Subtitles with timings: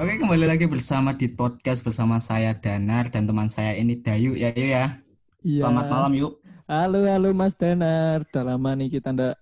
[0.00, 4.48] Oke, kembali lagi bersama di podcast bersama saya Danar dan teman saya ini Dayu ya
[4.48, 4.96] yuk ya.
[5.44, 5.68] Iya.
[5.68, 6.32] Selamat malam yuk.
[6.64, 8.24] Halo, halo Mas Danar.
[8.24, 9.36] Udah lama nih kita ndak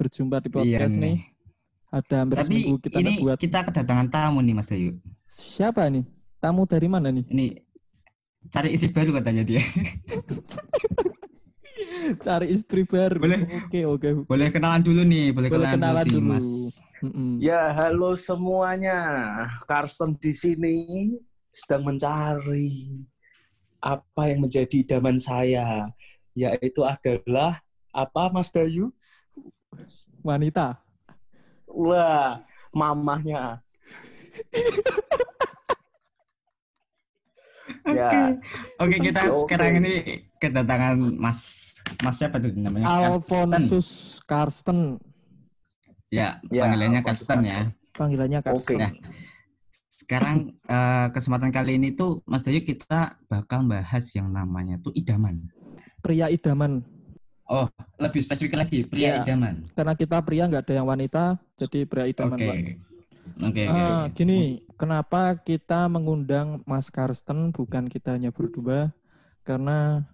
[0.00, 1.16] berjumpa di podcast Iya nih.
[1.92, 3.36] Ada hampir Tapi seminggu kita ini buat.
[3.36, 4.96] kita kedatangan tamu nih Mas Dayu.
[5.28, 6.08] Siapa nih?
[6.40, 7.28] Tamu dari mana nih?
[7.28, 7.46] Ini
[8.48, 9.60] cari isi baru katanya dia.
[12.24, 13.20] Cari istri baru.
[13.20, 13.44] Boleh.
[13.68, 14.08] Oke, oke.
[14.24, 16.28] boleh kenalan dulu nih, boleh, Boleh kenalan, kenalan dulu.
[16.32, 16.80] Mas.
[16.98, 17.38] Mm-mm.
[17.38, 18.98] Ya, halo semuanya.
[19.70, 21.14] Carsten di sini
[21.54, 22.90] sedang mencari
[23.78, 25.94] apa yang menjadi idaman saya,
[26.34, 27.62] yaitu adalah
[27.94, 28.90] apa, Mas Dayu?
[30.26, 30.82] Wanita.
[31.70, 32.42] Wah,
[32.74, 33.62] mamahnya.
[37.94, 38.34] ya,
[38.82, 39.46] Oke, kita Oke.
[39.46, 41.70] sekarang ini kedatangan Mas
[42.02, 42.90] Mas siapa tuh namanya?
[42.90, 43.54] Karsten.
[43.54, 44.98] Alfonsus Karsten.
[46.08, 47.68] Ya, Ya, panggilannya Karsten ya.
[47.92, 48.80] Panggilannya Karsten.
[48.80, 48.80] Oke.
[48.80, 48.92] Nah,
[49.88, 55.48] sekarang eh, kesempatan kali ini tuh Mas Dayu kita bakal bahas yang namanya tuh idaman.
[56.00, 56.80] Pria idaman.
[57.48, 57.64] Oh,
[57.96, 59.24] lebih spesifik lagi, pria Iya.
[59.24, 59.64] idaman.
[59.72, 61.24] Karena kita pria nggak ada yang wanita,
[61.56, 62.36] jadi pria idaman.
[62.36, 62.46] Oke.
[62.46, 62.56] Pak.
[63.38, 63.72] Oke, oke.
[63.72, 64.16] Ah, oke.
[64.16, 64.40] gini,
[64.76, 68.92] kenapa kita mengundang Mas Karsten bukan kita hanya berdua?
[69.44, 70.04] Karena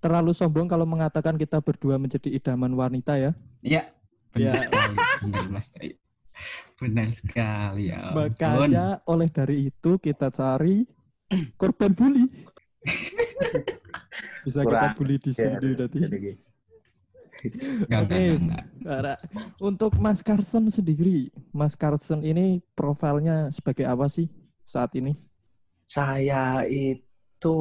[0.00, 3.32] terlalu sombong kalau mengatakan kita berdua menjadi idaman wanita ya.
[3.60, 3.88] Iya.
[4.30, 4.62] Benar Ya.
[4.62, 5.68] sekali, benar Mas.
[6.80, 8.00] Benar sekali ya.
[8.14, 10.86] Makanya oleh dari itu kita cari
[11.60, 12.24] korban bully.
[14.46, 16.00] Bisa kita bully di sini Ya, nanti.
[17.88, 18.24] Enggak, Oke.
[18.84, 19.14] Bara.
[19.60, 24.28] Untuk Mas Karsten sendiri, Mas Karsten ini profilnya sebagai apa sih
[24.64, 25.16] saat ini?
[25.88, 27.56] Saya itu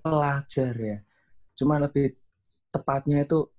[0.00, 0.98] pelajar ya.
[1.58, 2.14] Cuma lebih
[2.70, 3.50] tepatnya itu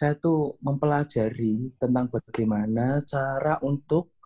[0.00, 4.16] saya tuh mempelajari tentang bagaimana cara untuk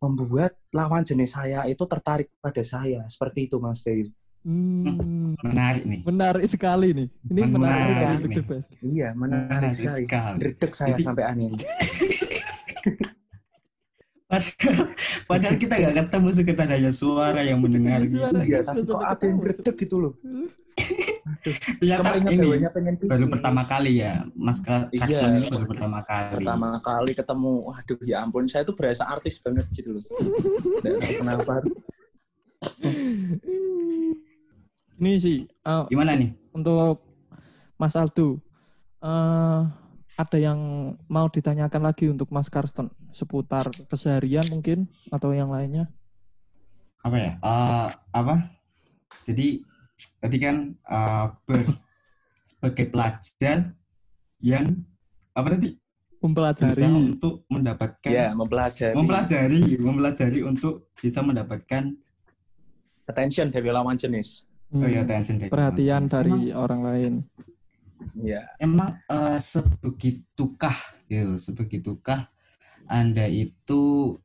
[0.00, 3.04] membuat lawan jenis saya itu tertarik pada saya.
[3.04, 4.08] Seperti itu Mas Dewi.
[4.44, 6.00] Hmm, Menarik nih.
[6.04, 7.08] menarik sekali nih.
[7.32, 8.64] Ini menarik, Menarik sekali untuk dibahas.
[8.80, 10.02] Iya, menarik Menarik sekali.
[10.08, 10.36] sekali.
[10.40, 11.48] Dredeg saya Jadi- sampai aneh.
[14.24, 14.84] Padahal,
[15.30, 18.20] padahal kita nggak ketemu sekedar hanya suara yang mendengar gitu.
[18.20, 18.40] Suara.
[18.40, 20.12] Iya, bisa tapi kok ada yang dredeg gitu loh.
[21.44, 23.10] Ternyata Kemarin ini bawahnya pengen pipis.
[23.10, 25.04] baru pertama kali ya, Mas Ka- Iya.
[25.04, 26.32] Karsten ini baru pertama kali.
[26.34, 30.04] pertama kali ketemu waduh ya ampun saya tuh berasa artis banget gitu loh
[30.80, 31.60] kenapa
[34.94, 36.30] Ini sih eh, Gimana nih?
[36.50, 37.02] untuk
[37.74, 38.38] Mas Aldo.
[39.00, 39.60] eh,
[40.14, 40.56] ada yang
[41.04, 45.90] mau ditanyakan lagi untuk Mas Karsten seputar keseharian mungkin atau yang lainnya?
[47.02, 47.32] Apa ya?
[47.36, 48.34] Eh, apa?
[49.26, 49.60] Jadi
[50.18, 51.78] tadi kan eh, ber-
[52.42, 53.72] sebagai pelajar
[54.38, 54.84] yang
[55.32, 55.76] apa tadi?
[56.20, 57.12] Mempelajari.
[57.12, 61.92] Untuk mendapatkan ya mempelajari mempelajari, mempelajari untuk bisa mendapatkan
[63.04, 66.12] attention dari lawan jenis oh ya, Hmm, attention dari perhatian teman.
[66.16, 67.12] dari orang lain.
[68.16, 70.76] ya emang eh, sebegitukah
[71.06, 72.24] gitu sebegitukah
[72.86, 74.16] anda itu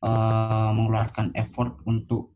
[0.00, 2.34] eh, mengeluarkan effort untuk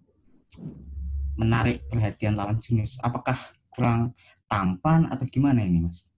[1.38, 3.38] menarik perhatian lawan jenis apakah
[3.70, 4.10] kurang
[4.50, 6.10] tampan atau gimana ini mas?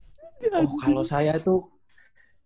[0.57, 1.69] Oh kalau saya tuh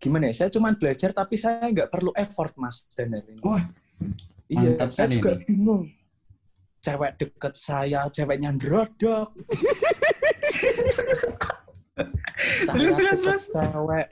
[0.02, 0.44] gimana ya?
[0.44, 3.38] Saya cuma belajar tapi saya nggak perlu effort mas dan ini.
[3.46, 3.62] Wah
[4.50, 5.46] iya saya juga ini.
[5.46, 5.84] bingung.
[6.84, 9.32] Cewek deket saya ceweknya ndrodok
[12.68, 13.44] Terus, terus, deket terus.
[13.48, 14.06] cewek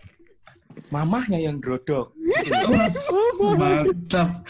[0.88, 2.16] mamahnya yang ndrodok
[3.60, 4.40] mantap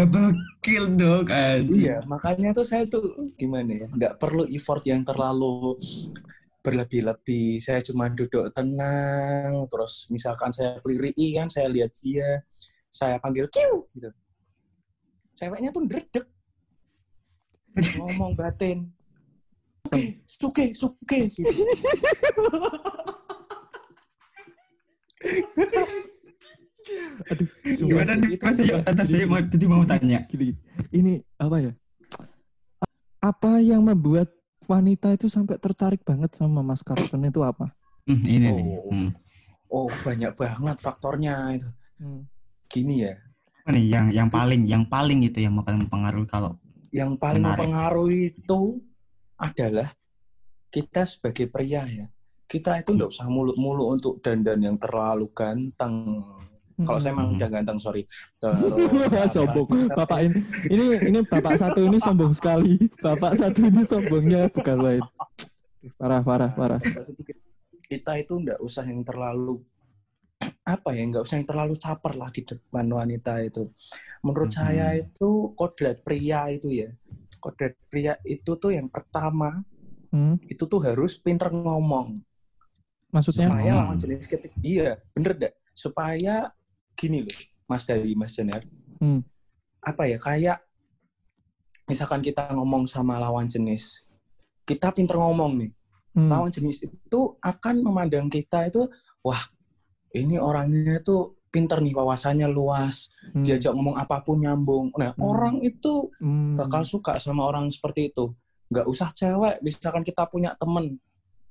[0.00, 0.32] double
[0.64, 1.92] kill dong anjing.
[1.92, 5.76] Iya, makanya tuh saya tuh gimana ya, nggak perlu effort yang terlalu
[6.64, 7.60] berlebih-lebih.
[7.60, 12.40] Saya cuma duduk tenang, terus misalkan saya peliri kan, saya lihat dia,
[12.88, 14.08] saya panggil kiu gitu.
[15.36, 16.24] Ceweknya tuh ndredeg.
[18.00, 18.88] Ngomong batin.
[19.80, 21.64] Suke, suke, suke gitu.
[27.28, 28.64] Aduh, gimana nih Itu mas juga.
[28.64, 30.56] Ayo, atas saya mau tadi mau tanya gini.
[30.90, 31.72] Ini apa ya?
[33.20, 34.32] Apa yang membuat
[34.64, 37.68] wanita itu sampai tertarik banget sama Mas Karsten itu apa?
[38.08, 38.88] Hmm, ini nih Oh.
[38.88, 39.10] Hmm.
[39.70, 41.68] Oh, banyak banget faktornya itu.
[42.00, 42.24] Hmm.
[42.70, 43.14] Gini ya,
[43.70, 46.58] nih yang yang paling yang paling itu yang paling mempengaruhi kalau
[46.90, 47.66] yang paling Menarik.
[47.66, 48.82] mempengaruhi itu
[49.38, 49.88] adalah
[50.72, 52.06] kita sebagai pria ya.
[52.50, 56.18] Kita itu nggak usah muluk-muluk untuk dandan yang terlalu ganteng.
[56.80, 57.20] Kalau saya Hmm.
[57.20, 58.02] emang udah ganteng, sorry.
[58.40, 59.68] Terus sombong.
[59.90, 60.36] Bapak ini,
[60.68, 62.76] ini ini bapak satu ini sombong sekali.
[62.98, 65.02] Bapak satu ini sombongnya bukan main.
[65.96, 66.80] Parah, parah, parah.
[67.82, 69.58] kita itu nggak usah yang terlalu
[70.62, 73.66] apa ya nggak usah yang terlalu caper lah di depan wanita itu.
[74.22, 74.56] Menurut Mhm.
[74.56, 76.88] saya itu kodrat pria itu ya.
[77.36, 79.64] Kodrat pria itu tuh yang pertama
[80.10, 82.14] Hmm, itu tuh harus pinter ngomong.
[83.10, 83.50] maksudnya?
[83.50, 86.46] supaya lawan jenis ketik iya bener dak supaya
[87.00, 88.60] gini loh Mas dari Mas Jenar
[89.00, 89.24] Hmm.
[89.80, 90.60] apa ya kayak
[91.88, 94.04] misalkan kita ngomong sama lawan jenis
[94.62, 95.72] kita pinter ngomong nih
[96.10, 96.26] Hmm.
[96.26, 98.82] lawan jenis itu akan memandang kita itu
[99.22, 99.38] wah
[100.10, 103.46] ini orangnya tuh pinter nih wawasannya luas Hmm.
[103.46, 105.22] diajak ngomong apa pun nyambung nah Hmm.
[105.22, 106.58] orang itu Hmm.
[106.58, 108.34] bakal suka sama orang seperti itu
[108.68, 110.98] nggak usah cewek misalkan kita punya temen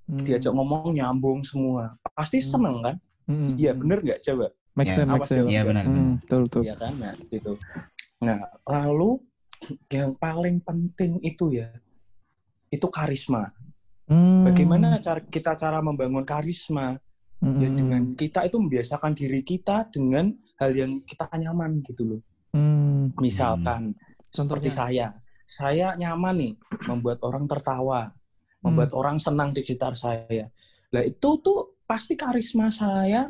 [0.05, 0.19] Hmm.
[0.19, 2.47] diajak ngomong nyambung semua pasti Hmm.
[2.51, 2.95] seneng kan
[3.31, 3.55] Hmm.
[3.55, 5.47] iya bener nggak cewek Make Ya, sense, make sense.
[5.49, 5.59] ya.
[5.59, 5.83] Iya benar.
[5.85, 5.99] benar.
[5.99, 6.61] Hmm, betul, betul.
[6.63, 7.53] Iya kan nah gitu
[8.19, 8.37] nah
[8.67, 9.09] lalu
[9.87, 11.71] yang paling penting itu ya
[12.67, 13.51] itu karisma
[14.09, 14.41] Hmm.
[14.41, 16.97] bagaimana cara kita cara membangun karisma
[17.39, 17.55] Hmm.
[17.55, 20.27] ya dengan kita itu membiasakan diri kita dengan
[20.57, 23.07] hal yang kita nyaman gitu loh Hmm.
[23.21, 23.93] misalkan
[24.27, 24.75] seperti Contohnya?
[24.75, 25.07] saya
[25.45, 26.53] saya nyaman nih
[26.85, 28.09] membuat orang tertawa
[28.59, 30.49] membuat orang senang di sekitar saya
[30.89, 33.29] lah itu tuh pasti karisma saya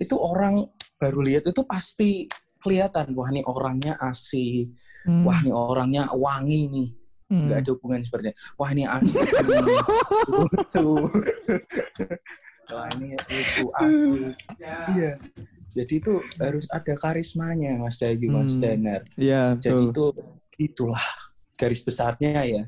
[0.00, 0.64] itu orang
[0.96, 2.24] baru lihat itu pasti
[2.56, 5.24] kelihatan wah nih orangnya asik Hmm.
[5.24, 6.90] wah nih orangnya wangi nih
[7.30, 7.46] Hmm.
[7.46, 9.14] nggak ada hubungan seperti wah ini nih.
[10.34, 10.88] lucu
[12.68, 14.34] wah ini lucu asik
[14.90, 15.14] iya
[15.66, 18.62] jadi itu harus ada karismanya Mas Dayu Mas Hmm.
[18.62, 20.04] Danar Iya, jadi itu
[20.52, 21.06] gitulah
[21.54, 22.62] garis besarnya ya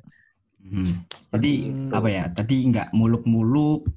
[0.62, 0.86] Hmm.
[1.32, 1.88] Jadi Hmm.
[1.90, 2.24] apa ya?
[2.28, 3.88] Tadi nggak muluk-muluk,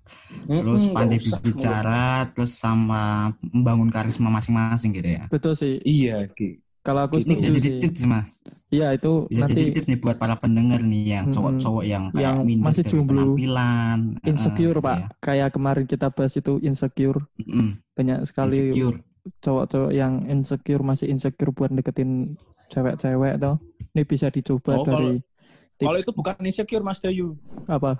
[0.45, 3.03] terus Mm-mm, pandai usah berbicara, terus sama
[3.43, 5.27] membangun karisma masing-masing gitu ya.
[5.27, 5.75] Betul sih.
[5.77, 5.91] muluk.
[5.91, 6.63] iya Ki.
[6.79, 7.17] Kalau aku.
[7.17, 7.79] Bisa setuju jadi sih.
[7.81, 8.33] tips mas,
[8.69, 11.35] Iya, itu bisa jadi nanti tips nih buat para pendengar nih yang Mm-mm.
[11.35, 13.09] cowok-cowok yang kayak Yang minder masih jomblo.
[13.09, 14.95] penampilan, eh, insecure, gitu Pak.
[14.95, 15.07] ya.
[15.19, 17.19] Kayak kemarin kita bahas itu insecure.
[17.35, 18.97] Mm-mm, Banyak sekali insecure.
[19.35, 22.37] cowok-cowok yang insecure masih insecure buat deketin
[22.69, 23.57] cewek-cewek toh.
[23.91, 25.34] Ini bisa dicoba Oh, kalau- dari tips
[25.77, 27.35] kalau itu bukan insecure Mas Dayu
[27.67, 27.99] apa?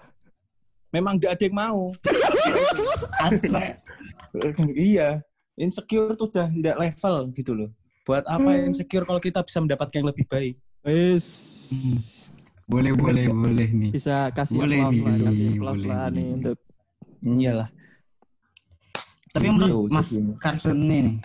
[0.91, 1.91] memang gak ada yang mau
[3.19, 3.51] Asli.
[4.75, 5.19] iya
[5.55, 7.69] insecure tuh udah tidak level gitu loh
[8.05, 10.55] buat apa insecure kalau kita bisa mendapatkan yang lebih baik
[10.85, 12.29] Wis.
[12.65, 13.91] boleh boleh boleh nih.
[13.93, 16.13] Bisa kasih Boleh applause lah, nih, kasih applause boleh lah nih.
[16.13, 16.57] nih untuk
[17.21, 17.69] iyalah
[19.29, 20.09] Tapi menurut Mas.
[20.39, 21.17] Carson nih, nih.
[21.17, 21.21] Iya,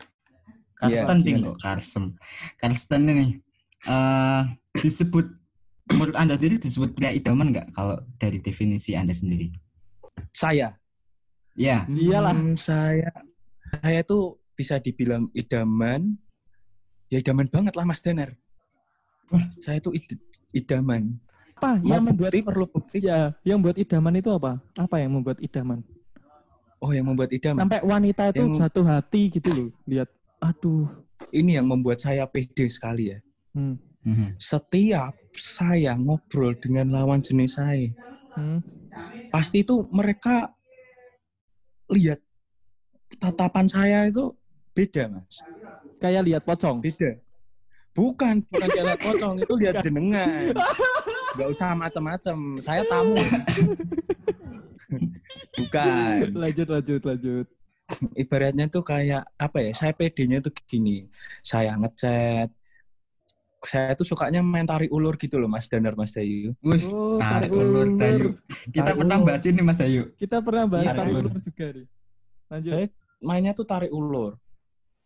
[0.80, 1.26] Carsten gimana?
[1.28, 2.04] bingo, Carson.
[2.56, 3.26] Carsten ini
[3.84, 4.42] eh
[4.74, 5.26] disebut
[5.92, 9.50] menurut Anda sendiri disebut pria idaman nggak kalau dari definisi Anda sendiri?
[10.30, 10.76] saya
[11.52, 12.32] Ya, Iyalah.
[12.32, 13.10] Hmm, saya
[13.76, 16.16] saya tuh bisa dibilang idaman
[17.06, 18.32] ya idaman banget lah Mas Dener
[19.58, 20.20] saya tuh id-
[20.52, 21.18] idaman
[21.54, 24.56] apa mau yang membuat bukti perlu bukti ya yang membuat idaman itu apa?
[24.74, 25.84] Apa yang membuat idaman?
[26.80, 29.68] oh yang membuat idaman Sampai wanita itu Yang- jatuh hati gitu loh.
[29.84, 30.08] Lihat,
[30.40, 30.88] aduh.
[31.30, 33.18] ini yang membuat saya pede sekali ya
[33.52, 33.76] Hmm.
[34.00, 34.38] Mhm.
[34.40, 37.90] setiap saya ngobrol dengan lawan jenis saya.
[38.30, 38.62] Hmm.
[39.34, 40.54] pasti itu mereka
[41.90, 42.22] lihat
[43.18, 44.30] tatapan saya itu
[44.70, 45.42] beda mas.
[45.98, 46.78] Kayak lihat pocong.
[46.78, 47.18] beda.
[47.90, 50.54] Bukan bukan jalan pocong itu lihat jenengan.
[51.34, 53.18] Nggak usah macam-macam saya tamu.
[55.58, 56.34] Bukan.
[56.34, 57.46] Lanjut, lanjut, lanjut.
[58.14, 61.10] ibaratnya tuh kayak apa ya saya pedenya tuh gini.
[61.42, 62.50] Saya ngechat
[63.60, 67.48] saya tuh sukanya main tarik ulur gitu loh mas Danar mas Dayu Wih, Oh, tarik
[67.48, 67.88] tarik ulur ulur.
[67.94, 68.28] Dayu.
[68.72, 69.26] Kita Tarik pernah ulur.
[69.28, 70.02] bahas ini Mas Dayu.
[70.16, 71.28] Kita pernah bahas Iya, tarik betul.
[71.28, 71.86] ulur juga nih.
[72.48, 72.72] Lanjut.
[72.72, 72.86] Saya
[73.20, 74.32] mainnya tuh tarik ulur.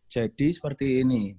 [0.07, 1.35] Jadi seperti ini.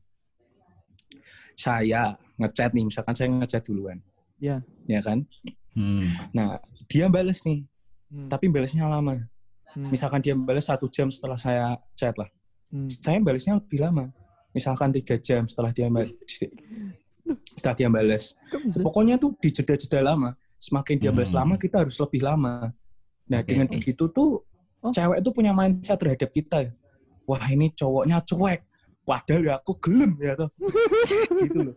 [1.57, 3.97] Saya ngechat nih, misalkan saya ngechat duluan.
[4.37, 4.61] Ya.
[4.85, 5.25] Ya kan?
[5.73, 6.13] Hmm.
[6.37, 7.65] Nah, dia balas nih,
[8.07, 8.29] Hmm.
[8.29, 9.25] tapi balasnya lama.
[9.73, 9.89] Hmm.
[9.89, 12.29] Misalkan dia balas satu jam setelah saya chat lah.
[12.69, 12.93] Hmm.
[12.93, 14.13] Saya balasnya lebih lama.
[14.53, 16.13] Misalkan tiga jam setelah dia balas.
[17.57, 18.25] Setelah dia balas.
[18.79, 20.35] Pokoknya tuh di jeda-jeda lama.
[20.57, 21.41] Semakin dia balas Hmm.
[21.43, 22.71] lama, kita harus lebih lama.
[23.27, 23.49] Nah, Oke.
[23.51, 24.43] dengan begitu tuh
[24.81, 24.93] Oh.
[24.95, 26.71] cewek itu punya mindset terhadap kita.
[27.27, 28.63] Wah, ini cowoknya cuek.
[29.03, 30.51] Padahal ya aku gelem ya tuh.
[31.47, 31.75] gitu loh.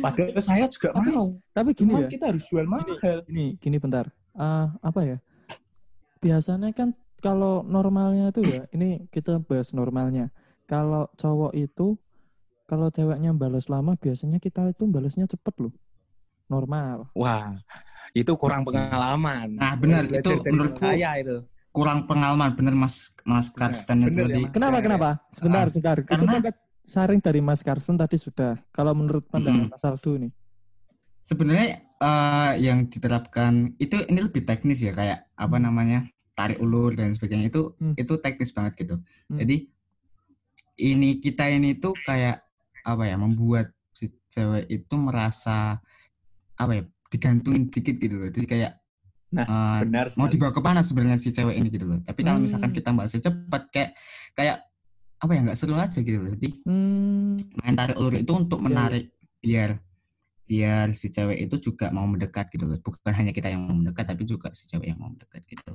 [0.00, 1.28] Padahal saya juga Tapi- mau.
[1.52, 2.08] Tapi gini Cuman ya.
[2.08, 3.18] kita harus jual mahal.
[3.28, 4.08] Gini, gini bentar.
[4.32, 5.16] Ah, apa ya?
[6.20, 10.30] Biasanya kan kalau normalnya itu ya, ini kita bahas normalnya.
[10.66, 11.98] Kalau cowok itu
[12.72, 15.76] kalau ceweknya balas lama, biasanya kita itu balasnya cepet loh.
[16.48, 17.12] Normal.
[17.12, 17.52] Wah,
[18.16, 19.60] itu kurang pengalaman.
[19.60, 20.08] Nah, benar.
[20.08, 21.44] Itu dari menurutku saya itu.
[21.68, 24.40] Kurang pengalaman bener Mas Mas Karsten itu bener ya, tadi.
[24.44, 24.52] Mas.
[24.56, 24.72] Kenapa?
[24.72, 25.10] Saya- Kenapa?
[25.28, 25.96] Sebentar, Ah, sebentar.
[26.00, 28.56] Itu karena- kan saring dari Mas Carson tadi sudah.
[28.72, 29.72] Kalau menurut pandangan Mm-mm.
[29.76, 30.32] Mas Aldo nih.
[31.22, 31.68] Sebenarnya
[32.02, 36.08] eh, yang diterapkan itu ini lebih teknis ya kayak apa namanya?
[36.32, 37.92] tarik ulur dan sebagainya itu Hmm.
[37.92, 38.96] itu teknis banget gitu.
[39.28, 39.36] Hmm.
[39.36, 39.68] Jadi
[40.80, 42.40] ini kita ini tuh kayak
[42.82, 45.78] apa ya membuat si cewek itu merasa
[46.56, 48.30] apa ya digantungin dikit gitu loh.
[48.32, 48.72] Jadi kayak
[49.32, 51.96] Nah, eh, Benar mau dibawa ke mana sebenarnya si cewek ini gitu loh.
[52.04, 52.76] Tapi kalau misalkan Hmm.
[52.76, 53.96] kita bahas cepat kayak
[54.36, 54.60] kayak
[55.16, 56.28] apa ya nggak seru aja gitu loh.
[56.36, 57.32] Jadi Hmm,
[57.64, 59.04] main tarik ulur itu untuk Iya, menarik
[59.40, 59.80] biar
[60.44, 62.76] biar si cewek itu juga mau mendekat gitu loh.
[62.84, 65.72] Bukan hanya kita yang mau mendekat tapi juga si cewek yang mau mendekat gitu.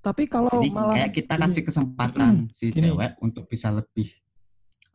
[0.00, 2.88] tapi kalau Jadi malah kayak kita gini, kasih kesempatan si Gini.
[2.88, 4.06] cewek untuk bisa lebih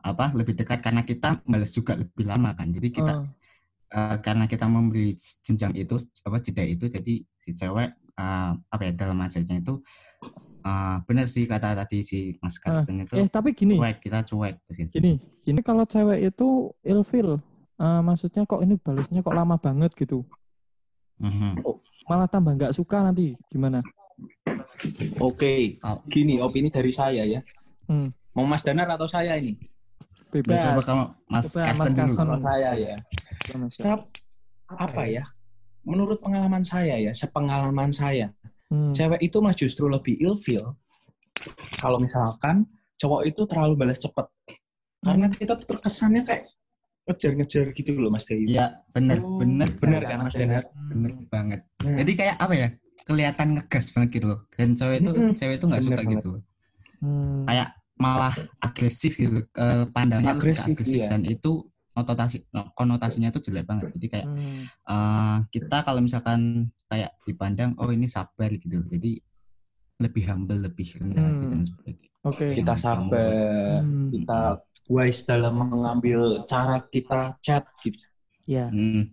[0.02, 2.68] apa lebih dekat karena kita balas juga lebih lama kan.
[2.70, 3.24] Jadi kita eh,
[3.96, 8.92] eh, karena kita memberi jenjang itu apa jeda itu jadi si cewek eh, apa ya
[8.94, 9.80] dalam mindsetnya itu
[10.66, 14.54] eh, benar sih kata tadi si Mas Karsten itu eh tapi gini, cuek kita cuek
[14.74, 14.90] gitu.
[14.98, 15.12] gini,
[15.46, 17.38] gini kalau cewek itu ilfil,
[17.78, 20.22] eh, maksudnya kok ini balasnya kok lama banget gitu,
[21.16, 21.64] Mhm.
[22.06, 23.80] malah tambah nggak suka nanti gimana?
[25.16, 27.40] Oke, Kalau- gini opini dari saya ya.
[27.88, 29.56] Hmm, Mau Mas Danar atau saya ini?
[30.30, 30.58] Bebas.
[30.60, 32.40] coba kalau Mas Mas dulu.
[32.42, 32.96] Saya ya.
[33.54, 33.72] Mas.
[33.74, 34.00] Setiap
[34.66, 35.22] apa ya?
[35.86, 38.34] Menurut pengalaman saya ya, sepengalaman saya,
[38.66, 40.74] Hmm, cewek itu mah justru lebih ilfil
[41.78, 42.66] kalau misalkan
[42.98, 44.26] cowok itu terlalu balas cepet.
[44.98, 46.50] Karena kita tuh terkesannya kayak
[47.06, 48.50] ngejar-ngejar gitu loh Mas Dewi.
[48.50, 50.66] Iya, bener, Oh, bener, Bener kan Mas Danar?
[50.90, 51.60] bener banget.
[51.86, 52.68] Nah, Jadi kayak apa ya?
[53.06, 54.40] Kelihatan ngegas banget gitu loh.
[54.50, 55.34] Dan cewek itu, Mm-mm.
[55.38, 56.12] cewek itu nggak suka banget.
[56.18, 56.30] gitu
[57.06, 59.40] hmm, Kayak malah agresif gitu.
[59.56, 61.08] Eh, pandangnya Agresif, agresif iya.
[61.12, 61.64] dan itu
[61.96, 62.44] konotasi
[62.76, 63.88] konotasinya itu jelek banget.
[63.96, 68.84] Jadi kayak hmm, eh, kita kalau misalkan kayak dipandang oh ini sabar gitu.
[68.84, 69.16] Jadi
[69.96, 71.40] lebih humble, lebih rendah Hmm.
[71.40, 72.08] gitu dan sebagainya.
[72.20, 72.46] oke.
[72.52, 74.40] kita sabar, Hmm, kita
[74.92, 77.96] wise dalam mengambil cara kita chat gitu.
[78.44, 78.68] ya.
[78.68, 79.08] Hmm.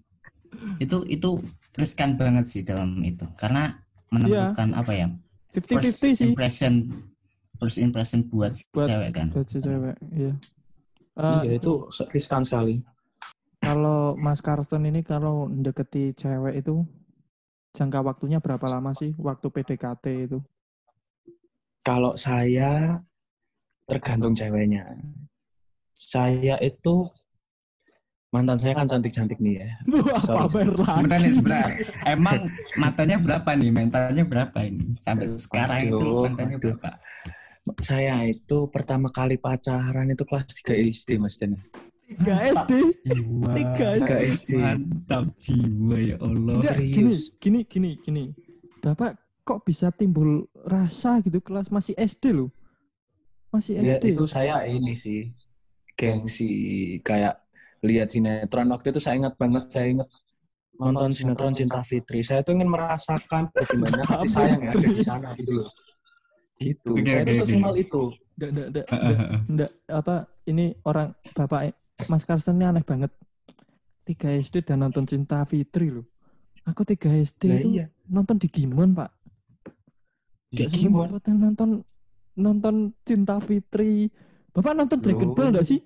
[0.78, 1.40] Itu itu
[1.74, 3.80] riskan banget sih dalam itu karena
[4.12, 5.08] menentukan apa ya?
[5.54, 6.74] first 50-50 sih impression
[7.64, 9.96] first impression buat si Buat- cewek kan buat si cewek.
[10.12, 10.36] Iya.
[11.16, 12.84] Eh, iya, itu riskan sekali.
[13.64, 16.84] Kalau Mas Karsten ini kalau mendeketi cewek itu
[17.72, 20.44] jangka waktunya berapa lama sih waktu PDKT itu?
[21.80, 23.00] Kalau saya
[23.88, 24.84] tergantung ceweknya.
[25.96, 27.08] Saya itu
[28.34, 29.70] mantan saya kan cantik-cantik nih ya.
[30.28, 30.96] Pamer lagi.
[31.00, 31.76] sebenarnya sebenarnya
[32.10, 32.38] emang
[32.82, 36.74] matanya berapa nih mentalnya berapa ini sampai sekarang itu Aduh, matanya aduh.
[36.74, 36.90] berapa
[37.80, 41.56] Saya itu pertama kali pacaran itu kelas 3 SD Mas Dana.
[42.04, 42.72] Tiga SD.
[43.08, 44.52] jiwa Tiga Tiga SD.
[44.60, 48.24] mantap jiwa ya Allah Enggak, gini, gini, gini, gini.
[48.84, 49.16] Bapak
[49.48, 52.52] kok bisa timbul rasa gitu kelas masih SD loh?
[53.48, 54.12] Masih Ya, SD.
[54.20, 55.32] itu saya ini sih
[55.96, 56.50] gengsi
[57.00, 57.40] kayak
[57.80, 60.10] lihat sinetron waktu itu saya ingat banget saya ingat
[60.76, 65.30] nonton sinetron Cinta Fitri saya tuh ingin merasakan bagaimana kasih sayang yang ada di sana
[65.38, 65.70] gitu loh
[66.60, 67.42] gitu Oke, saya tuh oke.
[67.46, 68.86] sesimpel itu Nggak, nggak,
[69.46, 70.16] nggak, apa
[70.50, 71.78] ini orang bapak
[72.10, 73.14] Mas Karsten ini aneh banget.
[74.02, 76.10] Tiga SD dan nonton Cinta Fitri loh.
[76.66, 77.86] Aku tiga SD Nah, itu iya.
[78.10, 79.14] nonton di Gimon pak.
[80.50, 81.14] Digimon?
[81.14, 81.70] sempet nonton
[82.34, 84.10] nonton Cinta Fitri.
[84.50, 85.38] Bapak nonton Dragon Loh.
[85.38, 85.80] Ball gak sih?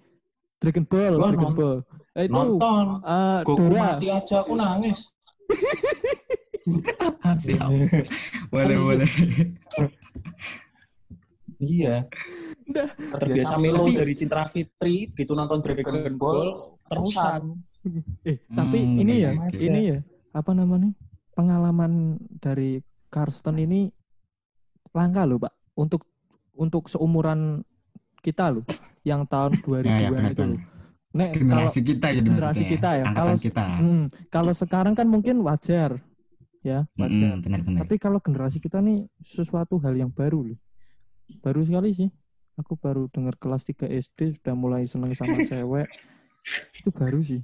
[0.57, 1.59] Dragon Ball, Gua Dragon nonton.
[1.59, 1.77] Ball.
[2.17, 3.77] Eh, itu nonton eh, Goku Dora.
[3.93, 5.05] mati aja aku nangis
[7.45, 7.69] siap
[8.49, 9.09] boleh boleh
[11.59, 12.05] iya
[12.67, 12.89] Udah.
[13.17, 17.63] terbiasa melo dari Cinta Fitri gitu nonton Dragon Ball terusan
[18.27, 19.57] Eh, tapi Hmm, ini ya, oke.
[19.63, 19.99] ini ya,
[20.35, 20.91] apa namanya?
[21.31, 23.87] Pengalaman dari Karsten ini
[24.91, 25.53] langka loh, Pak.
[25.77, 26.03] Untuk
[26.57, 27.61] untuk seumuran
[28.19, 28.65] kita loh,
[29.07, 30.43] yang tahun 2000-an ya, ya, benar, itu.
[30.43, 30.51] benar.
[30.51, 30.61] loh.
[31.17, 33.03] Nek kalau generasi kita gitu generasi maksudnya, kita ya.
[33.07, 35.91] angkatan Kalau kita hmm, kalau sekarang kan mungkin wajar.
[36.65, 37.39] Ya, wajar.
[37.39, 40.59] Mm-mm, benar-benar Tapi kalau generasi kita nih sesuatu hal yang baru loh.
[41.39, 42.09] Baru sekali sih.
[42.55, 45.85] Aku baru dengar kelas 3 SD sudah mulai seneng sama cewek.
[46.73, 47.41] Itu baru sih.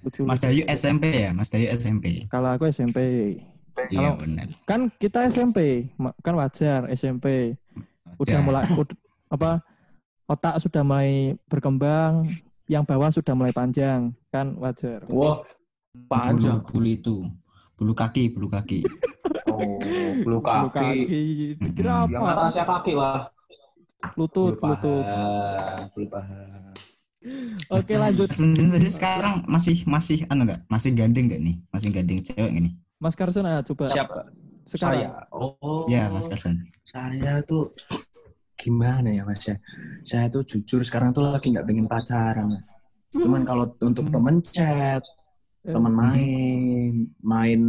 [0.00, 0.38] Lucu, Mas.
[0.38, 2.98] Dayu SMP ya Mas Dayu SMP Kalau aku SMP.
[3.88, 5.88] iya Kalau- benar Kan kita SMP,
[6.20, 7.54] kan wajar SMP.
[8.16, 8.42] Udah Ya.
[8.42, 9.58] mulai ud- apa
[10.24, 12.30] otak sudah mulai berkembang,
[12.66, 15.02] yang bawah sudah mulai panjang, kan wajar.
[15.06, 17.16] wah bulu, panjang bulu itu
[17.78, 18.80] bulu kaki bulu kaki.
[19.54, 19.78] Oh
[20.24, 21.54] bulu Bulu kaki.
[21.78, 22.48] Kira yang apa?
[22.50, 23.22] atasnya kaki wah
[24.18, 25.04] Lutut, Bulu lutut.
[25.06, 26.42] paha, bulu paha.
[27.72, 28.28] Oke, lanjut.
[28.28, 31.56] sendiri sekarang masih masih anu enggak masih gandeng enggak nih?
[31.72, 32.74] Masih gandeng cewek nggak nih?
[33.00, 33.84] Mas Karsen ah, coba.
[33.88, 34.18] Siapa
[34.68, 35.08] sekarang.
[35.08, 35.08] saya.
[35.32, 35.88] Oh.
[35.88, 37.64] Ya Mas Karsan saya tuh
[38.60, 39.56] gimana ya mas ya?
[40.04, 42.76] Saya tuh jujur sekarang tuh lagi nggak pengen pacaran mas.
[43.14, 45.00] Cuman kalau untuk temen chat
[45.64, 46.92] temen main
[47.24, 47.62] main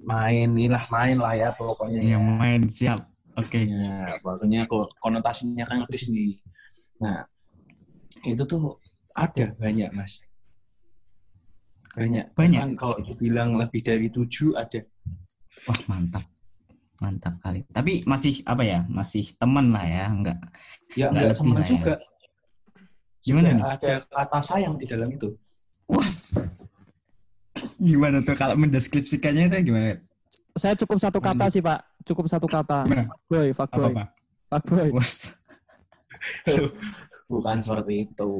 [0.00, 2.32] main inilah main lah ya pokoknya yang ya.
[2.40, 3.00] main siap
[3.36, 6.34] oke Ya, maksudnya kok konotasinya kan lebih sendiri.
[7.00, 7.24] Nah,
[8.24, 8.80] itu tuh
[9.16, 10.24] ada banyak mas.
[11.92, 12.32] Banyak.
[12.32, 12.60] Banyak?
[12.62, 14.80] Bahkan kalau dibilang lebih dari tujuh ada.
[15.68, 16.24] wah mantap
[17.00, 20.36] mantap kali tapi masih apa ya masih teman lah ya enggak
[20.96, 21.66] Ya Nggak enggak lebih teman ya.
[21.68, 21.94] juga.
[23.20, 25.28] gimana Juga nih Ada kata sayang di dalam itu.
[25.90, 26.08] Wah
[27.76, 29.98] gimana tuh kalau mendeskripsikannya itu gimana
[30.52, 32.82] Saya cukup satu kata sih Pak, cukup satu kata.
[32.84, 33.06] Gimana?
[33.24, 34.04] Boy, apa fuckboy, apa
[34.50, 34.88] fuckboy.
[34.90, 35.06] Wah,
[37.30, 38.30] Bukan seperti itu.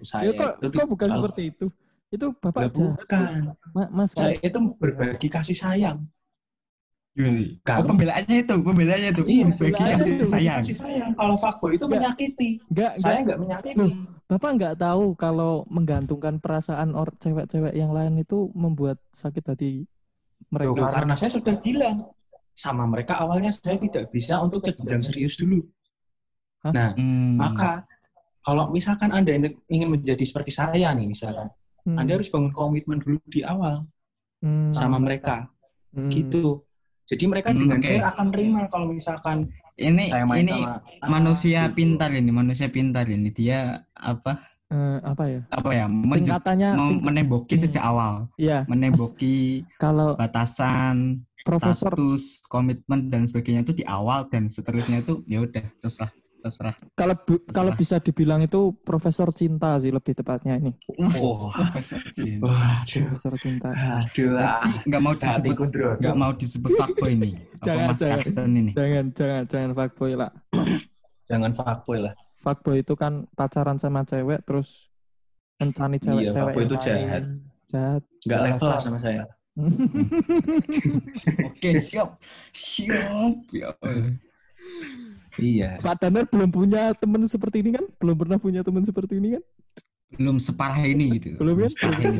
[0.00, 1.66] Saya Ya, kok, itu tuh kok bukan kalau- seperti itu?
[2.10, 2.94] Itu Bapak jahat.
[2.94, 3.40] bukan.
[3.72, 5.98] Ma- Mas Saya itu berbagi kasih sayang.
[7.10, 7.50] gimana sih?
[7.64, 11.10] Oh pembelaannya itu pembelaannya itu Iya, bagi pembelaannya kasih sayang Kasih sayang.
[11.14, 12.50] Kalau fuckboy itu menyakiti.
[12.68, 13.78] enggak Saya enggak enggak menyakiti.
[13.80, 13.90] Loh.
[14.24, 19.72] Bapak nggak tahu kalau menggantungkan perasaan or cewek-cewek yang lain itu membuat sakit hati
[20.54, 20.88] Loh, mereka.
[20.88, 22.08] karena saya sudah bilang
[22.56, 25.60] sama mereka awalnya saya tidak bisa untuk ke jenjang serius dulu.
[26.64, 26.72] Hah?
[26.72, 27.36] Nah, Hmm.
[27.36, 27.84] maka
[28.40, 29.36] kalau misalkan Anda
[29.68, 31.52] ingin menjadi seperti saya nih misalkan,
[31.84, 33.84] Hmm, Anda harus bangun komitmen dulu di awal
[34.40, 35.52] hmm, sama mereka
[35.92, 36.08] hmm.
[36.08, 36.64] gitu.
[37.04, 41.60] Jadi mereka Hmm, dengan fair akan terima kalau misalkan ini saya main ini sama manusia
[41.64, 41.74] gitu.
[41.74, 43.60] pintar ini manusia pintar ini dia
[43.92, 45.40] apa Eh, apa ya?
[45.48, 47.62] apa ya menje- Tingkatannya menemboki ini.
[47.62, 54.48] sejak awal Iya, menemboki kalau batasan Profesor status komitmen dan sebagainya itu di awal dan
[54.48, 56.10] seterusnya itu ya udah terserah
[56.44, 60.76] terserah kalau bu- kalau bisa dibilang itu profesor cinta sih lebih tepatnya ini.
[61.00, 62.04] oh, Profesor
[62.44, 63.72] waduh, Profesor cinta.
[63.72, 65.98] aduh, ah, nggak mau disebut hatiku drone.
[65.98, 67.30] nggak mau disebut fuckboy ini
[67.66, 68.20] Jangan, Mas jangan.
[68.20, 70.30] Karsten ini Jangan jangan jangan fuckboy lah.
[71.24, 72.12] Jangan fuckboy lah.
[72.36, 74.92] Fuckboy itu kan pacaran sama cewek terus
[75.56, 76.28] mencani cewek-cewek.
[76.28, 76.84] Iya, fuckboy itu lain.
[76.84, 77.24] jahat.
[77.72, 78.02] Jahat.
[78.28, 79.24] Nggak level lah sama saya.
[81.46, 82.18] oke siap
[82.50, 83.70] siap ya
[85.38, 85.82] Iya.
[85.82, 87.84] Pak Danar belum punya teman seperti ini kan?
[87.98, 89.44] Belum pernah punya teman seperti ini kan?
[90.14, 91.70] belum separah ini gitu Belum kan?
[91.74, 92.18] separah ini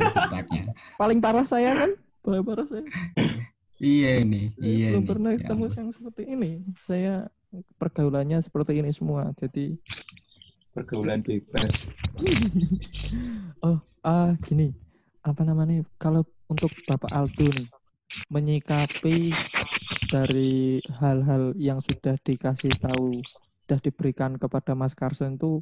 [0.99, 1.91] Paling parah saya kan?
[2.25, 2.83] Paling parah saya.
[3.79, 5.09] iya ini iya belum nih.
[5.11, 6.51] pernah Ya ketemu yang seperti ini.
[6.75, 7.13] Saya
[7.79, 9.31] pergaulannya seperti ini semua.
[9.35, 9.79] Jadi
[10.75, 11.95] Pergaulan bebas.
[13.65, 14.75] oh ah gini
[15.23, 17.67] apa namanya kalau untuk Bapak Aldo nih
[18.27, 19.31] menyikapi
[20.15, 23.19] dari hal-hal yang sudah dikasih tahu
[23.65, 25.59] sudah diberikan kepada Mas Carson itu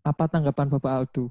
[0.00, 1.24] apa tanggapan Bapak Aldo?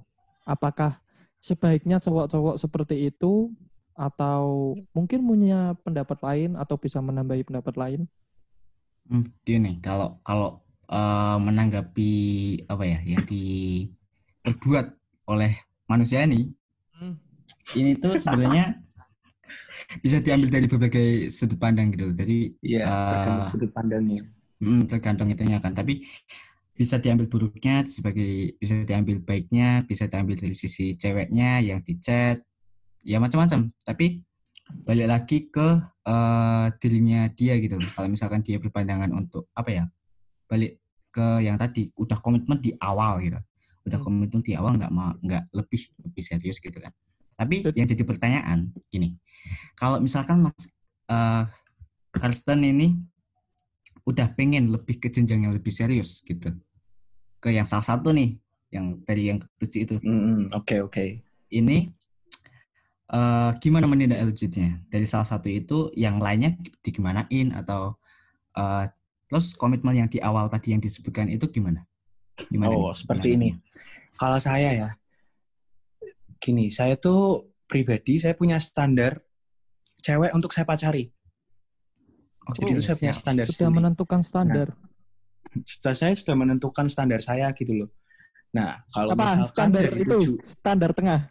[0.46, 1.02] Apakah
[1.42, 3.50] sebaiknya cowok-cowok seperti itu
[3.98, 8.02] atau mungkin punya pendapat lain atau bisa menambahi pendapat lain?
[9.10, 12.12] Hmm, gini kalau kalau eh, menanggapi
[12.70, 14.86] apa ya yang diperbuat
[15.34, 15.52] oleh
[15.90, 16.54] manusia ini
[17.00, 17.16] Hmm.
[17.80, 18.78] ini tuh sebenarnya
[20.00, 23.10] bisa diambil dari berbagai sudut pandang gitu jadi Iya, Ah.
[23.12, 24.22] tergantung sudut pandangnya.
[24.60, 26.04] hmm, tergantung itunya kan tapi
[26.74, 32.40] bisa diambil buruknya sebagai bisa diambil baiknya bisa diambil dari sisi ceweknya yang dicat
[33.04, 34.24] ya macam-macam tapi
[34.84, 35.68] balik lagi ke
[36.06, 39.84] eh, dirinya dia gitu kalau misalkan dia berpandangan untuk apa ya
[40.48, 43.40] balik ke yang tadi udah komitmen di awal gitu
[43.84, 44.06] udah Hmm.
[44.06, 46.94] komitmen di awal nggak mau nggak lebih lebih serius gitu kan
[47.40, 49.16] tapi yang jadi pertanyaan gini
[49.80, 50.76] kalau misalkan mas
[51.08, 51.44] eh
[52.12, 53.00] Karsten ini
[54.04, 56.52] udah pengen lebih ke jenjang yang lebih serius gitu
[57.40, 58.36] ke yang salah satu nih
[58.76, 59.96] yang dari yang ketujuh itu
[60.52, 61.24] Oke, oke.
[61.56, 61.78] ini
[63.10, 67.96] eh gimana menindaklanjutnya dari salah satu itu yang lainnya digimanain atau
[68.60, 68.92] eh
[69.30, 71.86] terus komitmen yang di awal tadi yang disebutkan itu gimana?
[72.50, 72.74] Gimana?
[72.74, 73.50] Oh, nih seperti ini.
[74.18, 74.90] Kalau saya ya,
[76.40, 79.20] gini, saya tuh pribadi saya punya standar
[80.00, 81.12] cewek untuk saya pacari.
[82.42, 83.78] Oke, Jadi itu saya punya standar Sudah sendiri.
[83.78, 84.68] menentukan standar.
[85.62, 87.90] Setelah saya sudah menentukan standar saya gitu loh.
[88.50, 90.10] Nah, kalau apa misalkan standar dari itu?
[90.18, 91.22] tujuh- Standar tengah.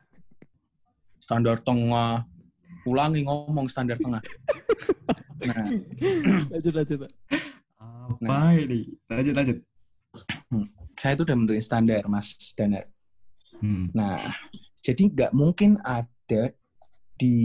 [1.18, 2.24] standar tengah,
[2.86, 4.22] ulangi ngomong standar tengah.
[5.50, 5.64] nah,
[6.48, 6.98] lanjut lanjut.
[7.76, 8.96] Apa ini?
[9.10, 9.58] Lanjut lanjut.
[10.96, 12.86] saya itu udah menentuin standar, Mas Danar.
[13.60, 13.90] Hmm.
[13.92, 14.16] Nah,
[14.88, 16.56] jadi nggak mungkin ada
[17.12, 17.36] di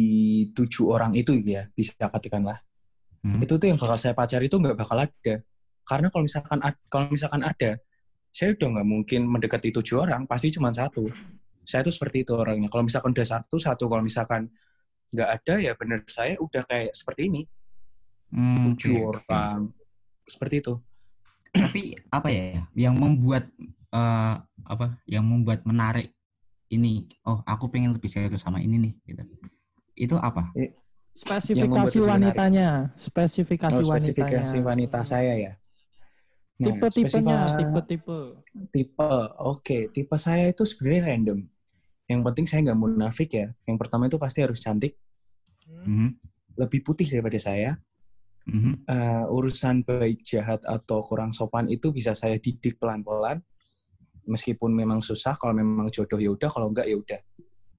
[0.56, 2.64] tujuh orang itu ya, bisa katakanlah.
[3.20, 3.44] Hmm.
[3.44, 5.36] Itu tuh yang bakal saya pacari itu nggak bakal ada.
[5.84, 7.76] Karena kalau misalkan kalau misalkan ada,
[8.32, 11.04] saya udah nggak mungkin mendekati tujuh orang, pasti cuma satu.
[11.68, 12.72] Saya tuh seperti itu orangnya.
[12.72, 13.92] Kalau misalkan udah satu, satu.
[13.92, 14.48] Kalau misalkan
[15.12, 17.42] nggak ada, ya bener saya udah kayak seperti ini.
[18.32, 19.68] Hmm, Tujuh orang.
[20.24, 20.80] Seperti itu.
[21.52, 23.52] Tapi apa ya yang membuat
[23.92, 26.16] eh, apa yang membuat menarik
[26.74, 27.06] ini?
[27.24, 29.24] Oh, aku pengen lebih serius sama ini nih gitu.
[29.94, 30.50] Itu apa?
[31.14, 34.66] Spesifikasi lebih wanitanya, spesifikasi Oh, spesifikasi wanitanya.
[34.66, 35.54] wanita saya ya.
[36.58, 38.18] Nah, Tipe-tipenya, spesifika- tipe-tipe.
[38.70, 39.10] tipe
[39.42, 41.40] oke tipe saya itu sebenarnya random
[42.06, 44.94] yang penting saya nggak munafik ya yang pertama itu pasti harus cantik
[45.82, 46.22] Mhm,
[46.54, 47.82] lebih putih daripada saya
[48.46, 48.86] mhm.
[48.86, 53.42] Eh, urusan baik jahat atau kurang sopan itu bisa saya didik pelan-pelan
[54.26, 57.20] meskipun memang susah kalau memang jodoh ya udah kalau enggak ya udah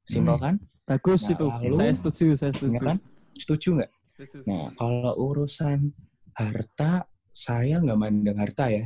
[0.03, 0.55] simpel kan
[0.85, 1.47] Bagus Nah, itu.
[1.49, 2.85] lalu- saya setuju, saya ya setuju.
[2.85, 2.99] kan
[3.35, 4.37] setuju nggak Setuju.
[4.45, 5.91] nah kalau urusan
[6.33, 8.85] harta saya nggak mandang harta ya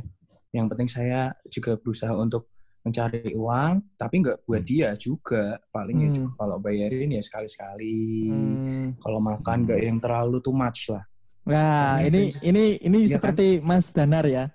[0.49, 6.07] yang penting saya juga berusaha untuk mencari uang tapi nggak buat dia juga paling ya
[6.07, 6.15] Hmm.
[6.15, 7.99] juga kalau bayarin ya sekali-sekali
[8.55, 8.89] Hmm.
[8.97, 11.03] kalau makan nggak yang terlalu too much lah
[11.39, 13.33] Nah, Karena ini ini ini Iya kan?
[13.33, 14.53] seperti Mas Danar ya.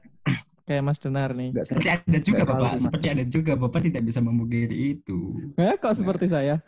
[0.65, 1.53] Kayak Mas Danar nih.
[1.53, 5.19] nggak Seperti ada juga Bapak, terlalu seperti ada juga Bapak tidak bisa memungkiri itu.
[5.61, 6.65] Eh, kok seperti saya?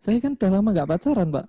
[0.00, 1.46] Saya kan udah lama nggak pacaran, Pak.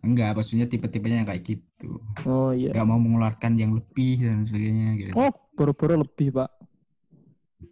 [0.00, 2.00] Enggak, maksudnya tipe-tipenya yang kayak gitu.
[2.24, 2.72] Oh iya.
[2.72, 5.12] Enggak mau mengeluarkan yang lebih dan sebagainya gitu.
[5.18, 6.50] Oh, boro-boro lebih, Pak.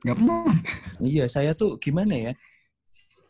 [0.05, 0.45] Enggak pernah.
[0.99, 2.33] Iya, saya tuh gimana ya?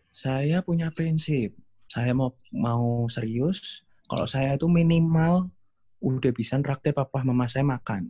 [0.09, 1.52] Saya punya prinsip.
[1.85, 5.52] Saya mau mau serius, kalau saya tuh minimal
[6.00, 8.09] udah bisa nraktir papa mama saya makan.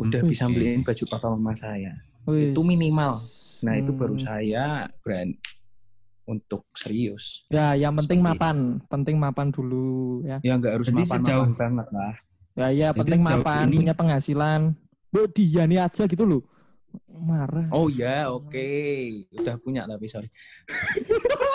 [0.00, 0.26] Udah Hmm.
[0.26, 1.92] bisa beliin baju papa mama saya.
[2.24, 2.50] Wih.
[2.50, 3.18] Itu minimal.
[3.60, 4.22] Nah, itu baru Hmm.
[4.22, 5.34] saya berani
[6.24, 7.44] untuk serius.
[7.48, 10.38] Ya, yang penting Seperti mapan, penting mapan dulu ya.
[10.40, 12.14] Ya nggak harus Berarti mapan-mapan sejauh- banget lah.
[12.52, 14.60] Ya, ya Jadi penting mapan, ini- punya penghasilan.
[15.10, 16.42] Bu, dia nih aja gitu loh.
[17.10, 17.66] Marah.
[17.70, 18.70] Oh ya, oke.
[19.34, 20.26] Udah punya tapi sorry.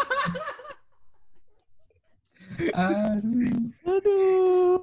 [3.85, 4.81] Aduh.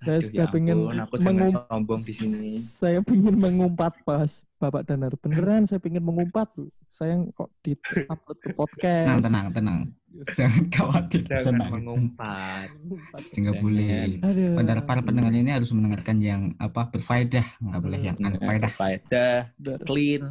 [0.00, 2.56] Saya Aduh, sudah ya pengen ampun, aku jangan mengum- sombong di sini.
[2.56, 5.12] Saya pengen mengumpat pas Bapak Danar.
[5.14, 6.48] Beneran saya pengen mengumpat.
[6.88, 7.76] Saya kok di
[8.08, 9.04] upload ke podcast.
[9.06, 9.80] Tenang, tenang, tenang.
[10.36, 11.70] Jangan khawatir, Jangan tenang.
[11.76, 12.66] mengumpat.
[12.74, 13.20] Mengumpat.
[13.30, 13.62] Enggak Jangan.
[13.62, 14.00] boleh.
[14.24, 14.82] Aduh.
[14.82, 18.70] Para, pendengar ini harus mendengarkan yang apa berfaedah, enggak boleh yang Nah, unfaedah.
[18.72, 19.78] faedah, Bener.
[19.84, 20.22] clean,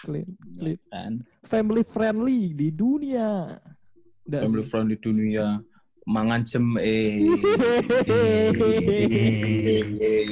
[0.00, 0.78] Clean, clean.
[0.88, 1.12] kan?
[1.42, 3.58] Family friendly di dunia.
[4.24, 5.58] Family friendly dunia.
[6.06, 7.26] Mangan jem eh.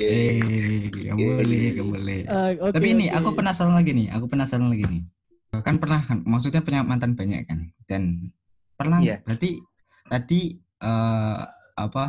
[0.05, 0.39] Eh,
[0.87, 2.21] enggak boleh, enggak boleh.
[2.31, 5.03] Ah, Tapi ini aku penasaran lagi nih, aku penasaran lagi nih.
[5.63, 8.31] Kan pernah kan, maksudnya punya mantan banyak kan, dan
[8.75, 9.19] pernah Iya.
[9.23, 9.59] berarti
[10.07, 10.41] tadi
[10.83, 11.43] eh,
[11.75, 12.05] apa?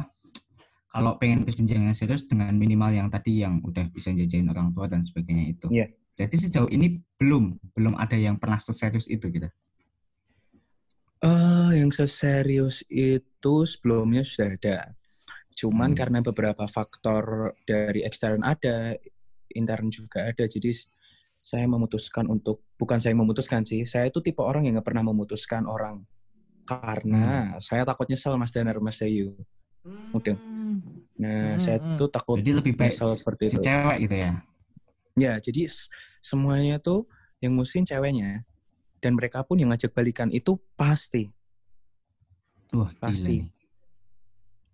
[0.95, 4.71] Kalau pengen ke jenjang yang serius dengan minimal yang tadi yang udah bisa jajain orang
[4.71, 5.67] tua dan sebagainya itu.
[5.73, 5.91] Iya.
[6.15, 9.49] Jadi sejauh ini belum belum ada yang pernah seserius itu gitu.
[11.75, 14.79] Yang seserius itu sebelumnya sudah ada.
[15.55, 15.97] Cuman Hmm.
[15.99, 18.95] karena beberapa faktor dari ekstern ada,
[19.51, 20.43] intern juga ada.
[20.43, 20.71] Jadi
[21.39, 23.83] saya memutuskan untuk bukan saya memutuskan sih.
[23.85, 26.03] Saya itu tipe orang yang nggak pernah memutuskan orang
[26.65, 29.37] karena saya takut nyesel Mas Danar Mas Dayu.
[29.85, 30.41] Mudeng.
[31.21, 31.95] Nah, Hmm, saya hmm.
[31.95, 33.63] tuh takut Jadi lebih baik nyesel seperti si itu.
[33.69, 34.31] cewek gitu ya.
[35.15, 35.69] Ya, jadi
[36.19, 37.05] semuanya tuh
[37.39, 38.43] yang musuhin ceweknya
[38.99, 41.29] dan mereka pun yang ngajak balikan itu pasti
[42.75, 43.47] Wah, Pasti.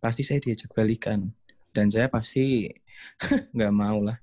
[0.02, 1.30] pasti saya diajak balikan
[1.70, 2.66] dan saya pasti
[3.56, 4.18] nggak mau lah.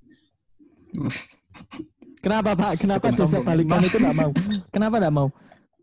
[2.25, 2.83] Kenapa Pak?
[2.83, 4.31] Kenapa diajak balikan itu nggak mau?
[4.75, 5.29] Kenapa nggak mau?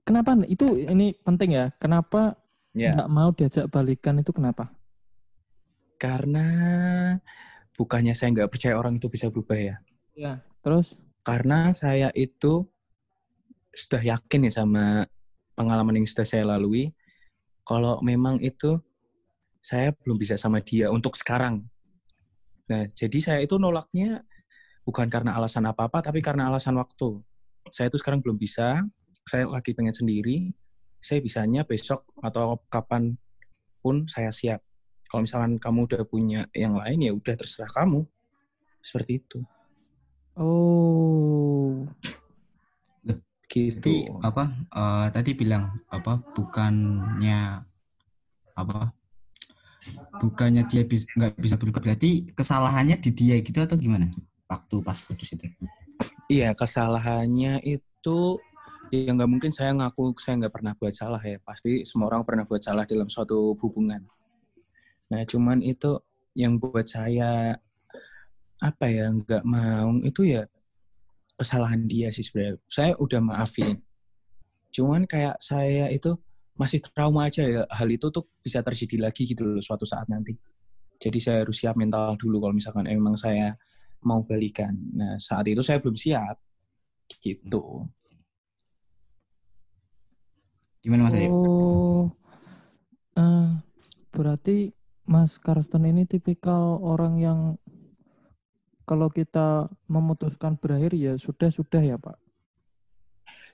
[0.04, 0.36] Kenapa?
[0.46, 1.72] Itu ini penting ya.
[1.80, 2.36] Kenapa
[2.76, 4.68] Ya, nggak mau diajak balikan itu kenapa?
[5.96, 6.44] karena
[7.80, 9.76] bukannya saya nggak percaya orang itu bisa berubah ya.
[10.12, 10.44] Ya.
[10.60, 11.00] Terus?
[11.24, 12.68] Karena saya itu
[13.72, 15.08] sudah yakin ya sama
[15.56, 16.92] pengalaman yang sudah saya lalui.
[17.66, 18.78] Kalau memang itu
[19.58, 21.66] saya belum bisa sama dia untuk sekarang.
[22.70, 24.22] Nah, jadi saya itu nolaknya
[24.86, 27.18] bukan karena alasan apa-apa, tapi karena alasan waktu.
[27.74, 28.86] Saya itu sekarang belum bisa,
[29.26, 30.54] saya lagi pengen sendiri,
[31.02, 33.18] saya bisanya besok atau kapan
[33.82, 34.62] pun saya siap.
[35.10, 38.06] Kalau misalkan kamu udah punya yang lain, ya udah terserah kamu.
[38.82, 39.42] Seperti itu.
[40.38, 41.90] Oh.
[43.56, 43.80] Gitu.
[43.80, 44.52] Jadi apa?
[44.52, 46.20] eh, tadi bilang apa?
[46.36, 47.64] Bukannya
[48.52, 48.92] apa?
[50.20, 51.80] Bukannya dia bis- nggak bisa berubah.
[51.80, 54.12] Berarti kesalahannya di dia gitu atau gimana?
[54.52, 55.48] Waktu pas putus itu.
[56.28, 58.20] Iya, kesalahannya itu
[58.92, 61.40] ya nggak mungkin saya ngaku saya nggak pernah buat salah ya.
[61.40, 64.04] Pasti semua orang pernah buat salah dalam suatu hubungan.
[65.08, 65.96] Nah, cuman itu
[66.36, 67.56] yang buat saya
[68.60, 70.44] apa ya nggak mau itu ya
[71.36, 72.60] kesalahan dia sih sebenarnya.
[72.68, 73.80] Saya udah maafin.
[74.72, 76.16] Cuman kayak saya itu
[76.56, 77.64] masih trauma aja ya.
[77.68, 80.36] Hal itu tuh bisa terjadi lagi gitu loh suatu saat nanti.
[80.96, 83.52] Jadi saya harus siap mental dulu kalau misalkan emang saya
[84.08, 84.72] mau balikan.
[84.96, 86.40] Nah, saat itu saya belum siap.
[87.20, 87.64] Gitu.
[90.86, 91.34] Gimana Mas Ayu?
[91.34, 92.06] Oh.
[93.16, 93.50] Eh,
[94.14, 94.76] berarti
[95.08, 97.40] Mas Karsten ini tipikal orang yang
[98.86, 102.18] kalau kita memutuskan berakhir ya sudah sudah ya Pak.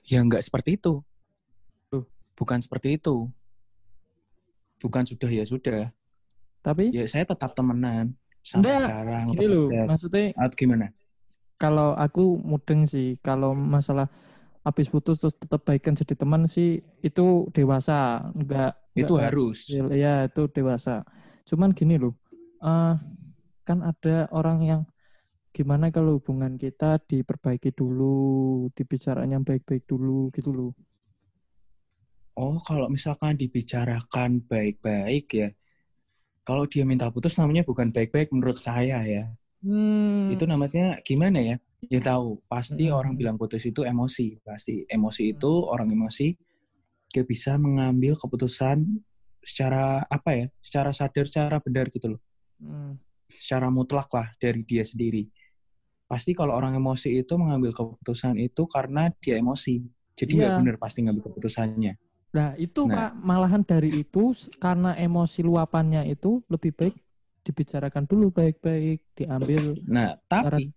[0.06, 1.00] Ya nggak seperti itu.
[1.90, 2.04] Loh.
[2.36, 3.28] Bukan seperti itu.
[4.78, 5.90] Bukan sudah ya sudah.
[6.62, 9.24] Tapi Ya saya tetap temenan sampai Enggak, sekarang.
[9.34, 10.86] gini loh, maksudnya Atau gimana?
[11.54, 14.10] kalau aku mudeng sih kalau masalah
[14.66, 19.70] habis putus terus tetap baikan jadi teman sih itu dewasa enggak Itu enggak harus.
[19.94, 21.06] ya itu dewasa
[21.46, 22.18] cuman gini loh
[22.58, 22.94] eh
[23.62, 24.80] kan ada orang yang
[25.56, 28.14] gimana kalau hubungan kita diperbaiki dulu
[28.76, 30.72] dibicarakan yang baik-baik dulu gitu loh
[32.42, 35.48] Oh, kalau misalkan dibicarakan baik-baik ya.
[36.48, 39.24] Kalau dia minta putus namanya bukan baik-baik menurut saya ya.
[39.62, 41.56] hmm, Itu namanya gimana ya?
[41.90, 42.96] Ya tahu, pasti Hmm.
[42.98, 46.26] orang bilang putus itu emosi, pasti emosi itu orang emosi
[47.12, 48.78] dia bisa mengambil keputusan
[49.44, 50.46] secara apa ya?
[50.64, 52.20] Secara sadar, secara benar gitu loh.
[52.60, 52.98] hmm,
[53.32, 55.24] Secara mutlak lah dari dia sendiri.
[56.12, 59.80] Pasti kalau orang emosi itu mengambil keputusan itu karena dia emosi.
[60.12, 60.58] Jadi nggak Iya.
[60.60, 61.96] benar pasti ngambil keputusannya.
[62.36, 63.08] Nah itu Nah.
[63.08, 66.94] pak malahan dari itu karena emosi luapannya itu lebih baik
[67.42, 70.68] dibicarakan dulu baik-baik diambil Nah, tapi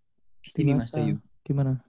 [0.56, 0.95] gini Mas.
[0.95, 1.84] Ayu, Gimana?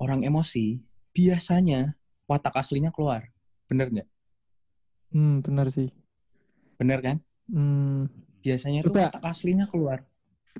[0.00, 0.80] orang emosi
[1.12, 3.28] biasanya watak aslinya keluar.
[3.68, 4.08] Bener nggak?
[5.12, 5.92] Hmm benar sih.
[6.80, 7.20] Bener kan?
[7.44, 8.08] Hmm,
[8.40, 9.12] Biasanya tuh Coba.
[9.12, 10.00] watak aslinya keluar.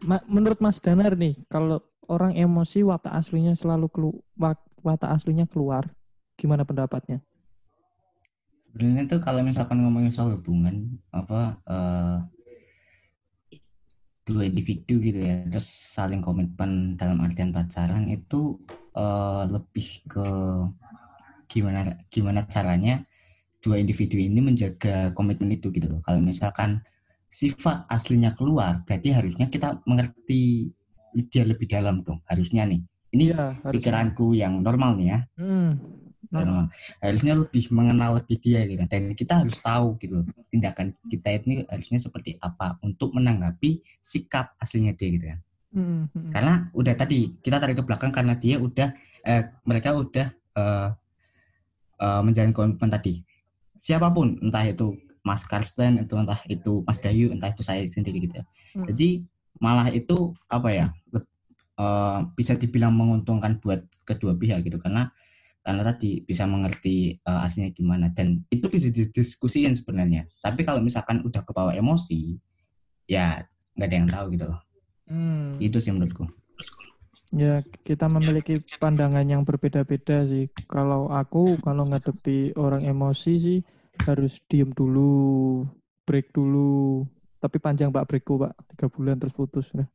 [0.04, 5.46] Ma- menurut Mas Danar nih kalau orang emosi watak aslinya selalu kelu wat- watak aslinya
[5.46, 5.86] keluar.
[6.34, 7.20] Gimana pendapatnya?
[8.64, 12.16] Sebenarnya tuh kalau misalkan ngomongin soal hubungan apa eh,
[14.24, 18.56] dua individu gitu ya, terus saling komitmen dalam artian pacaran itu
[18.94, 20.26] eh, lebih ke
[21.50, 23.02] gimana gimana caranya
[23.60, 26.00] dua individu ini menjaga komitmen itu gitu loh.
[26.06, 26.80] Kalau misalkan
[27.30, 30.74] sifat aslinya keluar, berarti harusnya kita mengerti
[31.30, 32.20] dia lebih dalam dong.
[32.26, 32.82] Harusnya nih.
[33.10, 33.74] Ini harus.
[33.74, 35.70] pikiranku yang normal nih ya Hmm,
[36.30, 36.70] normal.
[37.02, 41.98] harusnya lebih mengenal lebih dia gitu dan kita harus tahu gitu tindakan kita ini harusnya
[41.98, 45.40] seperti apa untuk menanggapi sikap aslinya dia gitu kan
[45.74, 46.30] hmm, hmm.
[46.30, 48.88] karena udah tadi kita tarik ke belakang karena dia udah
[49.26, 50.88] eh, mereka udah eh,
[51.98, 53.18] eh, menjalin komitmen tadi
[53.74, 54.94] siapa pun entah itu
[55.26, 58.44] Mas Karsten itu entah itu Mas Dayu entah itu saya sendiri gitu ya
[58.76, 58.86] Hmm.
[58.90, 59.08] jadi
[59.60, 60.86] malah itu apa ya
[61.80, 65.10] eh, bisa dibilang menguntungkan buat kedua pihak gitu karena
[65.60, 71.20] karena tadi bisa mengerti eh, aslinya gimana dan itu bisa didiskusiin sebenarnya tapi kalau misalkan
[71.26, 72.36] udah kebawa emosi
[73.10, 73.42] ya
[73.76, 74.60] nggak ada yang tahu gitu loh
[75.10, 75.58] Hmm.
[75.58, 76.22] itu sih menurutku
[77.30, 80.50] Ya, kita memiliki pandangan yang berbeda-beda sih.
[80.66, 83.58] Kalau aku, kalau ngadepi orang emosi sih
[84.08, 85.64] harus diem dulu,
[86.08, 87.04] break dulu.
[87.40, 89.72] Tapi panjang pak breakku pak, tiga bulan terus putus.
[89.72, 89.88] Udah.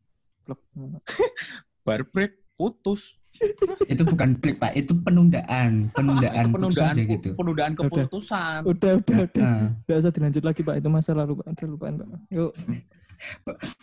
[1.85, 3.21] Bar break, putus.
[3.91, 8.59] itu bukan break pak itu penundaan penundaan, itu putus penundaan, aja gitu penundaan keputusan.
[8.63, 9.43] Udah, udah, udah.
[9.43, 11.47] Nah, Nggak usah dilanjut lagi pak, itu masa lalu pak.
[11.51, 12.07] Udah lupain pak.
[12.31, 12.51] Yuk,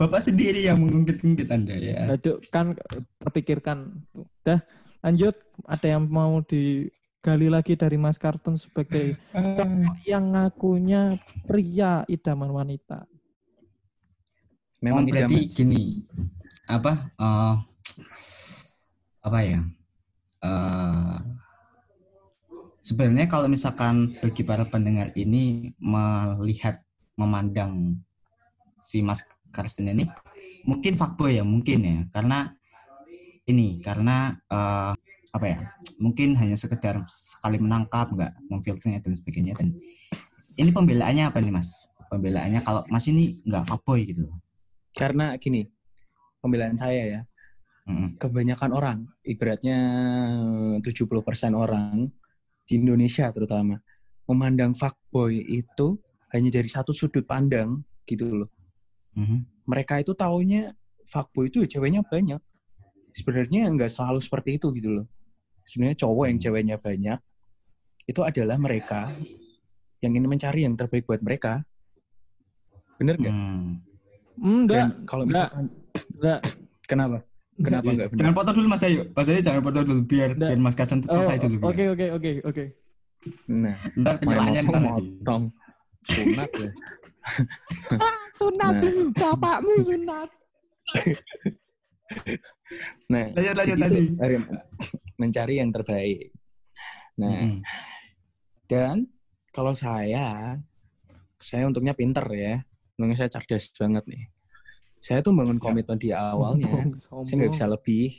[0.00, 2.72] bapak sendiri yang mengungkit-ungkit anda ya aduh kan
[3.20, 4.02] terpikirkan.
[4.16, 4.24] Tuh.
[4.42, 4.58] Udah,
[5.04, 5.36] lanjut.
[5.68, 6.40] Ada yang mau
[7.22, 11.14] digali lagi dari Mas Kartun sebagai cowok yang ngakunya
[11.46, 13.06] pria idaman wanita.
[14.82, 16.02] Memang oh, berarti gini
[16.66, 17.54] apa eh,
[19.22, 19.62] apa ya
[20.42, 21.18] Eh,
[22.82, 26.82] sebenarnya kalau misalkan bagi para pendengar ini melihat
[27.14, 28.02] memandang
[28.82, 29.22] si Mas
[29.54, 30.10] Karsten ini
[30.66, 31.98] mungkin fuckboy ya mungkin ya.
[32.10, 32.50] Karena
[33.46, 34.94] ini karena eh,
[35.32, 35.58] apa ya
[35.96, 39.72] mungkin hanya sekedar sekali menangkap nggak memfilternya dan sebagainya dan
[40.60, 44.28] ini pembelaannya apa nih Mas pembelaannya kalau Mas ini nggak fuckboy gitu
[44.92, 45.64] Karena gini,
[46.44, 47.20] pembelaan saya ya,
[47.88, 48.20] Mm-mm.
[48.20, 49.78] kebanyakan orang, ibaratnya
[50.84, 52.12] 70% orang
[52.68, 53.80] di Indonesia terutama,
[54.28, 55.96] memandang fuckboy itu
[56.36, 58.50] hanya dari satu sudut pandang gitu loh.
[59.16, 59.64] Mhm.
[59.64, 60.76] Mereka itu taunya
[61.08, 62.40] fuckboy itu ya ceweknya banyak.
[63.16, 65.06] Sebenarnya nggak selalu seperti itu gitu loh.
[65.62, 67.18] Sebenarnya cowok yang ceweknya banyak
[68.02, 69.14] itu adalah mereka
[69.98, 71.62] yang ingin mencari yang terbaik buat mereka.
[72.96, 73.30] Bener nggak?
[73.30, 73.78] Hmm.
[74.34, 75.48] Enggak, Dan kalau enggak.
[75.48, 75.64] misalkan
[76.12, 76.40] enggak.
[76.82, 77.18] kenapa?
[77.54, 77.94] Kenapa Iya.
[77.94, 78.18] nggak benar?
[78.18, 79.00] Jangan potong dulu Mas Ayu.
[79.08, 80.50] Mas Ayu jangan potong dulu biar Nggak.
[80.50, 81.56] biar Mas Kasan Oh, selesai dulu.
[81.62, 82.64] Oke, oke, oke, oke.
[83.46, 84.82] Nah, Ntar main penyalahannya ntar lagi.
[84.82, 85.42] motong-motong.
[86.02, 86.70] Sunat ya.
[88.34, 89.06] Sunat, Nah.
[89.14, 90.28] bapakmu sunat.
[93.06, 94.02] Nah, Lanjut, lanjut tadi.
[95.22, 96.34] Mencari yang terbaik.
[97.22, 97.62] Nah, Mm-mm.
[98.66, 99.06] dan
[99.54, 100.58] kalau saya
[101.38, 102.58] saya untungnya pinter ya.
[102.98, 104.26] Untungnya saya cerdas banget nih.
[104.98, 105.64] Saya tuh bangun Siap.
[105.64, 106.90] komitmen di awalnya.
[106.94, 108.10] Sombong, saya nggak bisa lebih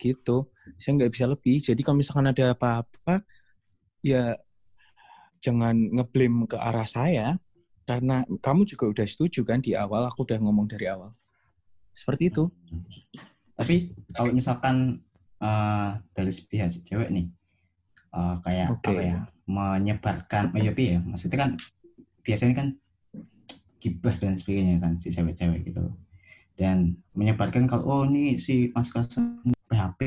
[0.00, 0.48] gitu
[0.80, 3.20] saya nggak bisa lebih jadi kalau misalkan ada apa-apa
[4.00, 4.40] ya
[5.44, 7.36] jangan ngeblame ke arah saya
[7.84, 11.12] karena kamu juga udah setuju kan di awal aku udah ngomong dari awal
[11.92, 12.48] seperti itu
[13.60, 15.04] Tapi kalau misalkan
[15.40, 17.26] eh, dari pihak si cewek nih,
[18.14, 18.92] eh, kayak Oke.
[18.92, 19.16] apa ya,
[19.50, 21.50] menyebarkan, oh, ya, Pi, ya, maksudnya kan
[22.22, 22.68] biasanya kan
[23.80, 25.82] gibah dan sebagainya kan si cewek-cewek gitu.
[26.54, 29.40] Dan menyebarkan kalau oh ini si Mas Kasen
[29.72, 30.00] PHP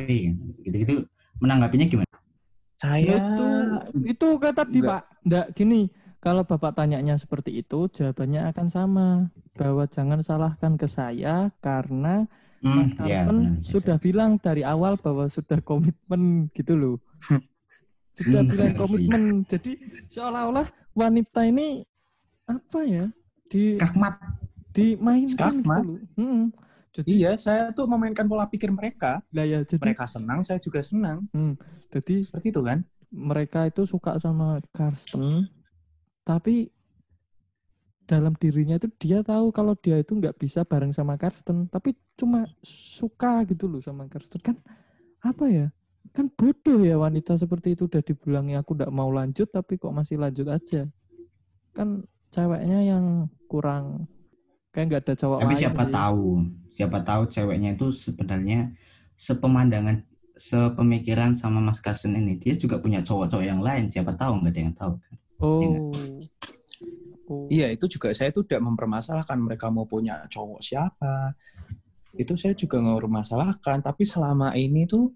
[0.62, 1.10] gitu-gitu
[1.41, 2.13] menanggapinya gimana?
[2.84, 3.48] saya itu
[4.04, 4.91] itu kayak tadi Enggak.
[4.91, 5.82] pak nggak gini
[6.19, 9.08] kalau bapak tanyanya seperti itu jawabannya akan sama
[9.54, 12.26] bahwa jangan salahkan ke saya karena
[12.63, 13.60] Mas Hmm, ya, Karsten benar.
[13.62, 16.98] sudah bilang dari awal bahwa sudah komitmen gitu loh
[18.18, 18.78] sudah Hmm, bilang sih.
[18.80, 19.72] komitmen jadi
[20.08, 21.84] seolah-olah wanita ini
[22.46, 23.06] apa ya
[23.46, 24.16] di Kakmat.
[24.72, 25.84] dimainkan gitu Skakmat.
[25.86, 26.44] loh Hmm.
[26.94, 30.82] jadi iya saya tuh memainkan pola pikir mereka lah ya jadi mereka senang saya juga
[30.82, 31.54] senang hmm,
[31.94, 32.80] jadi seperti itu kan
[33.12, 35.46] mereka itu suka sama Karsten
[36.24, 36.72] tapi
[38.04, 42.46] dalam dirinya itu dia tahu kalau dia itu nggak bisa bareng sama Karsten tapi cuma
[42.63, 44.56] suka gitu loh sama Karsten kan
[45.24, 45.68] apa ya
[46.12, 50.20] kan bodoh ya wanita seperti itu udah dibilangi aku nggak mau lanjut tapi kok masih
[50.20, 50.86] lanjut aja
[51.72, 54.06] kan ceweknya yang kurang
[54.74, 55.94] kayak nggak ada cowok Tapi lain siapa sih.
[55.94, 56.26] tahu,
[56.74, 58.74] siapa tahu ceweknya itu sebenarnya
[59.13, 60.02] sepemandangan,
[60.34, 63.86] sepemikiran sama Mas Carson ini, dia juga punya cowok-cowok yang lain.
[63.94, 65.16] Siapa tahu nggak ada yang tahu kan?
[65.44, 65.94] oh
[67.34, 71.34] oh Iya, itu juga saya tuh tidak mempermasalahkan mereka mau punya cowok siapa.
[72.13, 73.82] Itu saya juga nggak mempermasalahkan.
[73.82, 75.10] Tapi selama ini tuh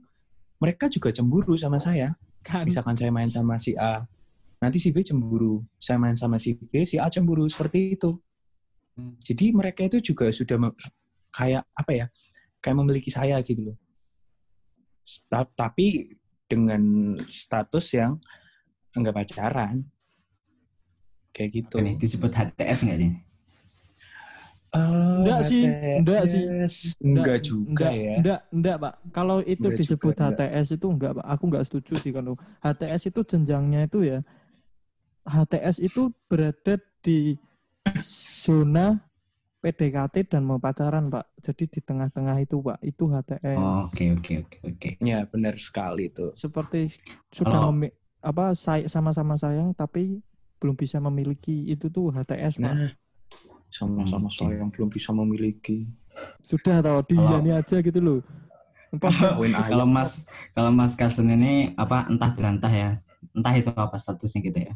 [0.58, 2.18] mereka juga cemburu sama saya.
[2.42, 4.02] kan Misalkan saya main sama si A,
[4.58, 5.62] nanti si B cemburu.
[5.78, 8.18] Saya main sama si B, si A cemburu seperti itu.
[8.98, 9.14] Hmm.
[9.22, 10.58] Jadi mereka itu juga sudah
[11.30, 12.06] kayak apa ya?
[12.58, 13.78] Kayak memiliki saya gitu loh.
[15.30, 16.18] Ta- Tapi
[16.50, 18.18] dengan status yang
[18.98, 19.86] enggak pacaran.
[21.38, 21.76] Kayak gitu.
[21.78, 23.12] Ini disebut HTS nggak nih?
[24.68, 24.80] Eh,
[25.24, 25.64] Enggak sih,
[26.02, 26.44] enggak sih.
[27.06, 28.16] Enggak juga enggak, ya.
[28.20, 28.94] Enggak, enggak, Pak.
[29.16, 30.50] Kalau itu Enggak disebut juga, enggak.
[30.50, 31.26] HTS itu enggak, Pak.
[31.30, 34.20] Aku enggak setuju sih kalau HTS itu jenjangnya itu ya.
[35.24, 37.38] HTS itu berada di
[38.04, 39.00] zona
[39.64, 41.38] PDKT dan mau pacaran, Pak.
[41.40, 42.78] Jadi di tengah-tengah itu, Pak.
[42.84, 43.58] Itu HTS.
[43.62, 44.90] Oh, Oke oke oke oke.
[45.00, 46.36] Ya, benar sekali itu.
[46.36, 46.92] Seperti
[47.32, 48.52] sudah memi- apa
[48.90, 50.20] sama-sama sayang tapi
[50.58, 52.74] belum bisa memiliki itu tuh HTS, Pak.
[52.74, 52.92] Nah,
[53.68, 55.86] sama-sama saya yang belum bisa memiliki.
[56.42, 58.20] Sudah tahu dia aja gitu loh.
[58.98, 59.86] Kalau.
[59.96, 62.90] Mas kalau Mas Carson ini apa entah berantah ya,
[63.36, 64.74] entah itu apa statusnya gitu ya.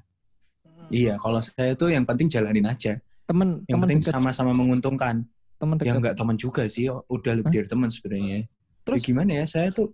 [0.92, 3.00] Iya, kalau saya tuh yang penting jalanin aja.
[3.24, 5.24] temen Yang temen penting sama-sama menguntungkan.
[5.56, 8.50] temen Ya dekat enggak teman juga sih, udah lebih dari teman sebenarnya.
[8.82, 9.94] Terus ya gimana ya, saya tuh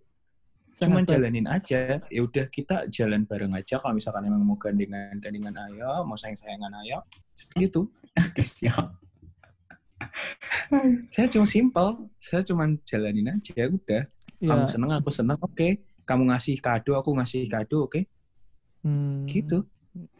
[0.78, 1.98] cuman jalanin aja.
[2.08, 3.82] Ya udah kita jalan bareng aja.
[3.82, 7.02] Kalau misalkan emang mau gandengan gandengan ayo, mau sayang sayangan ayo,
[7.34, 7.82] seperti itu.
[8.14, 8.94] Oke siap.
[11.14, 11.90] Saya cuma simple,
[12.22, 13.66] saya cuma jalanin aja.
[13.66, 14.06] Udah,
[14.38, 15.82] ya, kamu seneng aku seneng, oke.
[16.06, 18.06] Kamu ngasih kado, aku ngasih kado, oke.
[18.86, 19.66] hmm, Gitu.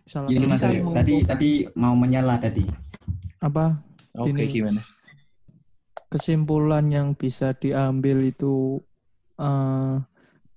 [0.10, 2.66] salah Jadi Mas tadi tadi mau menyela tadi.
[3.38, 3.86] apa
[4.18, 4.50] Oke, Gini.
[4.50, 4.82] gimana?
[6.08, 8.82] kesimpulan yang bisa diambil itu
[9.38, 9.96] eh,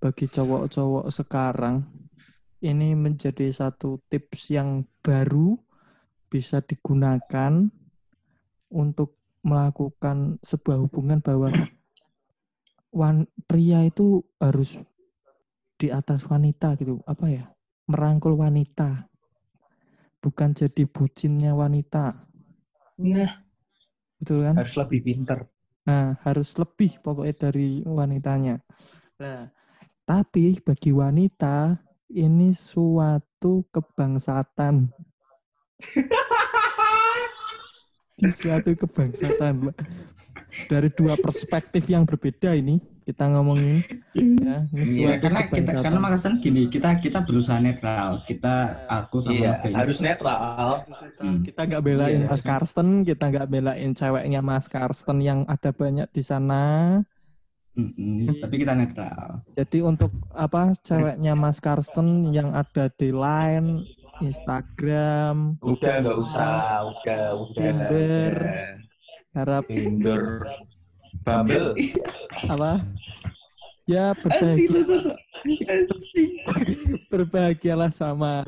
[0.00, 1.84] bagi cowok-cowok sekarang
[2.64, 5.60] ini menjadi satu tips yang baru
[6.32, 7.68] bisa digunakan
[8.72, 11.52] untuk melakukan sebuah hubungan bahwa
[12.92, 14.80] wan, pria itu harus
[15.80, 17.00] di atas wanita gitu.
[17.08, 17.44] Apa ya?
[17.88, 19.08] Merangkul wanita.
[20.20, 22.28] Bukan jadi bucinnya wanita.
[23.00, 23.32] Nah,
[24.20, 24.60] betul kan?
[24.60, 25.48] Harus lebih pinter.
[25.88, 28.60] Nah, harus lebih pokoknya dari wanitanya.
[29.16, 29.48] Nah,
[30.04, 31.78] tapi bagi wanita
[32.10, 34.90] ini suatu kebangsatan.
[38.20, 39.72] Ini suatu kebangsatan.
[40.68, 43.80] Dari dua perspektif yang berbeda ini kita ngomongin
[44.14, 48.22] ya, ini Iya, karena kita karena Makassar gini, kita kita berusaha netral.
[48.28, 50.84] Kita aku sama Iya, Mas harus netral.
[51.18, 51.40] Hmm.
[51.42, 52.28] kita nggak belain Iya.
[52.28, 56.62] Mas Karsten, kita nggak belain ceweknya Mas Karsten yang ada banyak di sana.
[58.40, 59.44] Tapi kita netral.
[59.56, 63.84] Jadi untuk apa ceweknya Mas Karsten yang ada di Line,
[64.20, 66.52] Instagram, Udah nggak usah,
[66.92, 67.56] udah, udah.
[67.56, 68.34] Tinder.
[69.30, 70.42] harap Tinder,
[71.22, 71.78] Bumble.
[72.52, 72.82] apa?
[73.86, 75.14] Ya berbahagia,
[77.10, 78.42] berbahagialah sama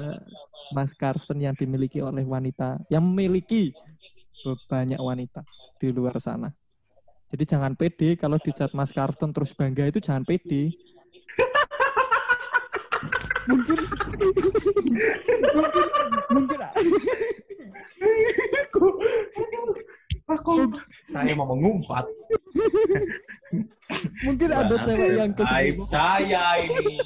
[0.74, 3.74] Mas Karsten yang dimiliki oleh wanita, yang memiliki
[4.66, 5.46] banyak wanita
[5.78, 6.50] di luar sana.
[7.32, 10.76] Jadi jangan pede kalau dicat Mas Karsten terus bangga itu jangan pede.
[13.48, 13.78] mungkin
[15.56, 15.86] mungkin
[16.28, 16.60] mungkin
[20.28, 20.54] aku,
[21.08, 22.04] saya mau mengumpat.
[24.24, 27.00] mungkin ada cewek yang kesebut saya ini.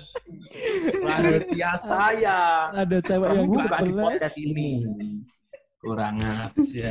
[1.07, 2.71] Rahasia saya.
[2.75, 4.91] ada cewek yang podcast ini.
[5.79, 6.91] Kurang aja.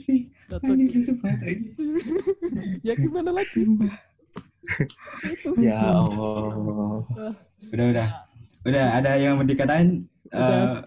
[0.00, 0.32] Asik.
[0.48, 0.72] Cocok.
[0.72, 1.68] Ini lucu bahasa ini.
[2.88, 3.68] ya gimana lagi
[5.28, 7.04] itu Ya Allah.
[7.68, 8.08] Udah, udah.
[8.64, 10.08] Udah, ada yang mau dikatain?
[10.32, 10.80] Udah.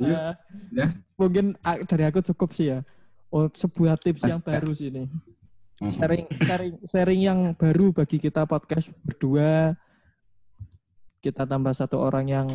[0.00, 0.08] Yuk.
[0.08, 0.32] Eh,
[0.76, 0.88] Udah.
[1.16, 2.84] mungkin ah, dari aku cukup sih ya
[3.32, 5.08] oh sebuah tips yang baru sih ini
[5.88, 9.72] sharing sharing sharing yang baru bagi kita podcast berdua
[11.24, 12.48] kita tambah satu orang yang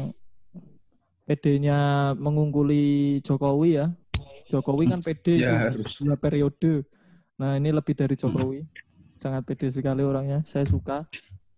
[1.26, 3.90] PD-nya mengungguli Jokowi ya
[4.52, 5.90] Jokowi kan PD Ya, tuh, harus.
[5.98, 6.84] dua periode
[7.36, 8.68] nah ini lebih dari Jokowi
[9.18, 11.08] sangat PD sekali orangnya saya suka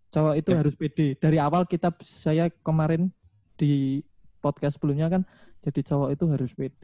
[0.07, 3.09] cowok itu harus PD dari awal kita saya kemarin
[3.55, 3.99] di
[4.37, 5.25] podcast sebelumnya kan
[5.59, 6.83] jadi cowok itu harus PD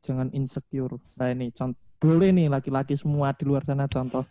[0.00, 4.24] jangan insecure nah ini contoh boleh nih laki-laki semua di luar sana contoh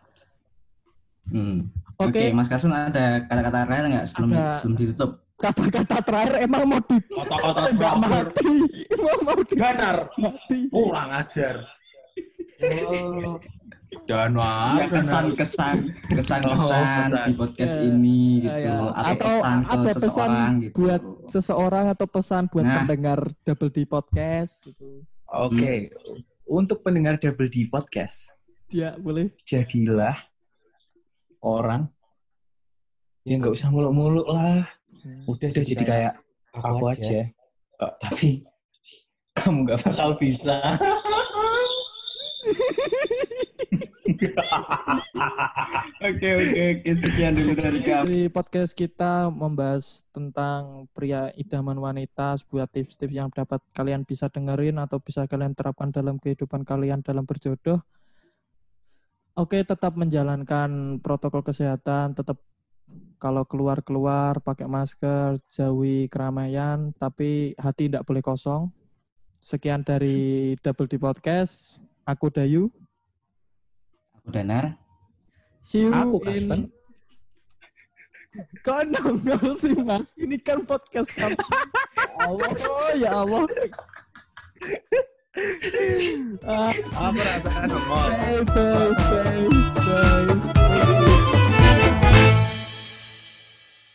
[1.29, 1.69] Hmm.
[1.99, 2.09] Oke.
[2.09, 4.55] Oke, Mas Karsun ada kata-kata terakhir nggak sebelum Ada.
[4.57, 5.11] sebelum ditutup?
[5.39, 8.25] Kata-kata terakhir emang mau di Kata-kata nggak terakhir.
[8.27, 8.55] mati
[8.89, 9.97] emang mau di Benar.
[10.15, 11.55] mati Kurang ajar.
[12.59, 13.39] Oh.
[14.05, 15.77] Dan Ya, kesan kesan
[16.07, 17.25] kesan Oh, kesan pesan.
[17.25, 18.69] di podcast Ya, ini gitu ya.
[18.69, 20.75] atau, Atau pesan ke ada pesan seseorang gitu.
[20.77, 22.75] buat seseorang atau pesan buat Nah.
[22.77, 25.93] pendengar double D podcast gitu Oke.
[26.43, 28.33] Untuk pendengar Double D Podcast,
[28.67, 30.17] ya boleh jadilah
[31.39, 31.85] orang
[33.21, 34.65] yang nggak usah muluk-muluk lah.
[35.27, 36.13] Udah deh jadi kayak
[36.55, 37.29] aku aja.
[37.79, 38.43] Kok tapi
[39.37, 40.57] kamu nggak bakal bisa.
[45.99, 48.07] Oke oke oke sekian dulu dari kami.
[48.07, 54.81] Di podcast kita membahas tentang pria idaman wanita, sebuah tips-tips yang dapat kalian bisa dengerin
[54.81, 57.79] atau bisa kalian terapkan dalam kehidupan kalian dalam berjodoh.
[59.39, 62.43] Oke, tetap menjalankan protokol kesehatan, tetap
[63.19, 68.71] kalau keluar-keluar pakai masker, jauhi keramaian, tapi hati tidak boleh kosong.
[69.39, 71.83] Sekian dari Double D Podcast.
[72.03, 72.71] Aku Dayu.
[74.19, 74.79] Aku Danar.
[75.59, 76.61] See you Aku in- Karsten.
[78.61, 80.13] Kok nongol sih mas?
[80.13, 81.33] Ini kan podcast kan.
[82.21, 83.41] Allah, oh, ya Allah.
[86.45, 88.09] ah, Apa perasaan nongol?
[88.13, 89.49] bye, bye, bye,
[89.81, 90.37] bye.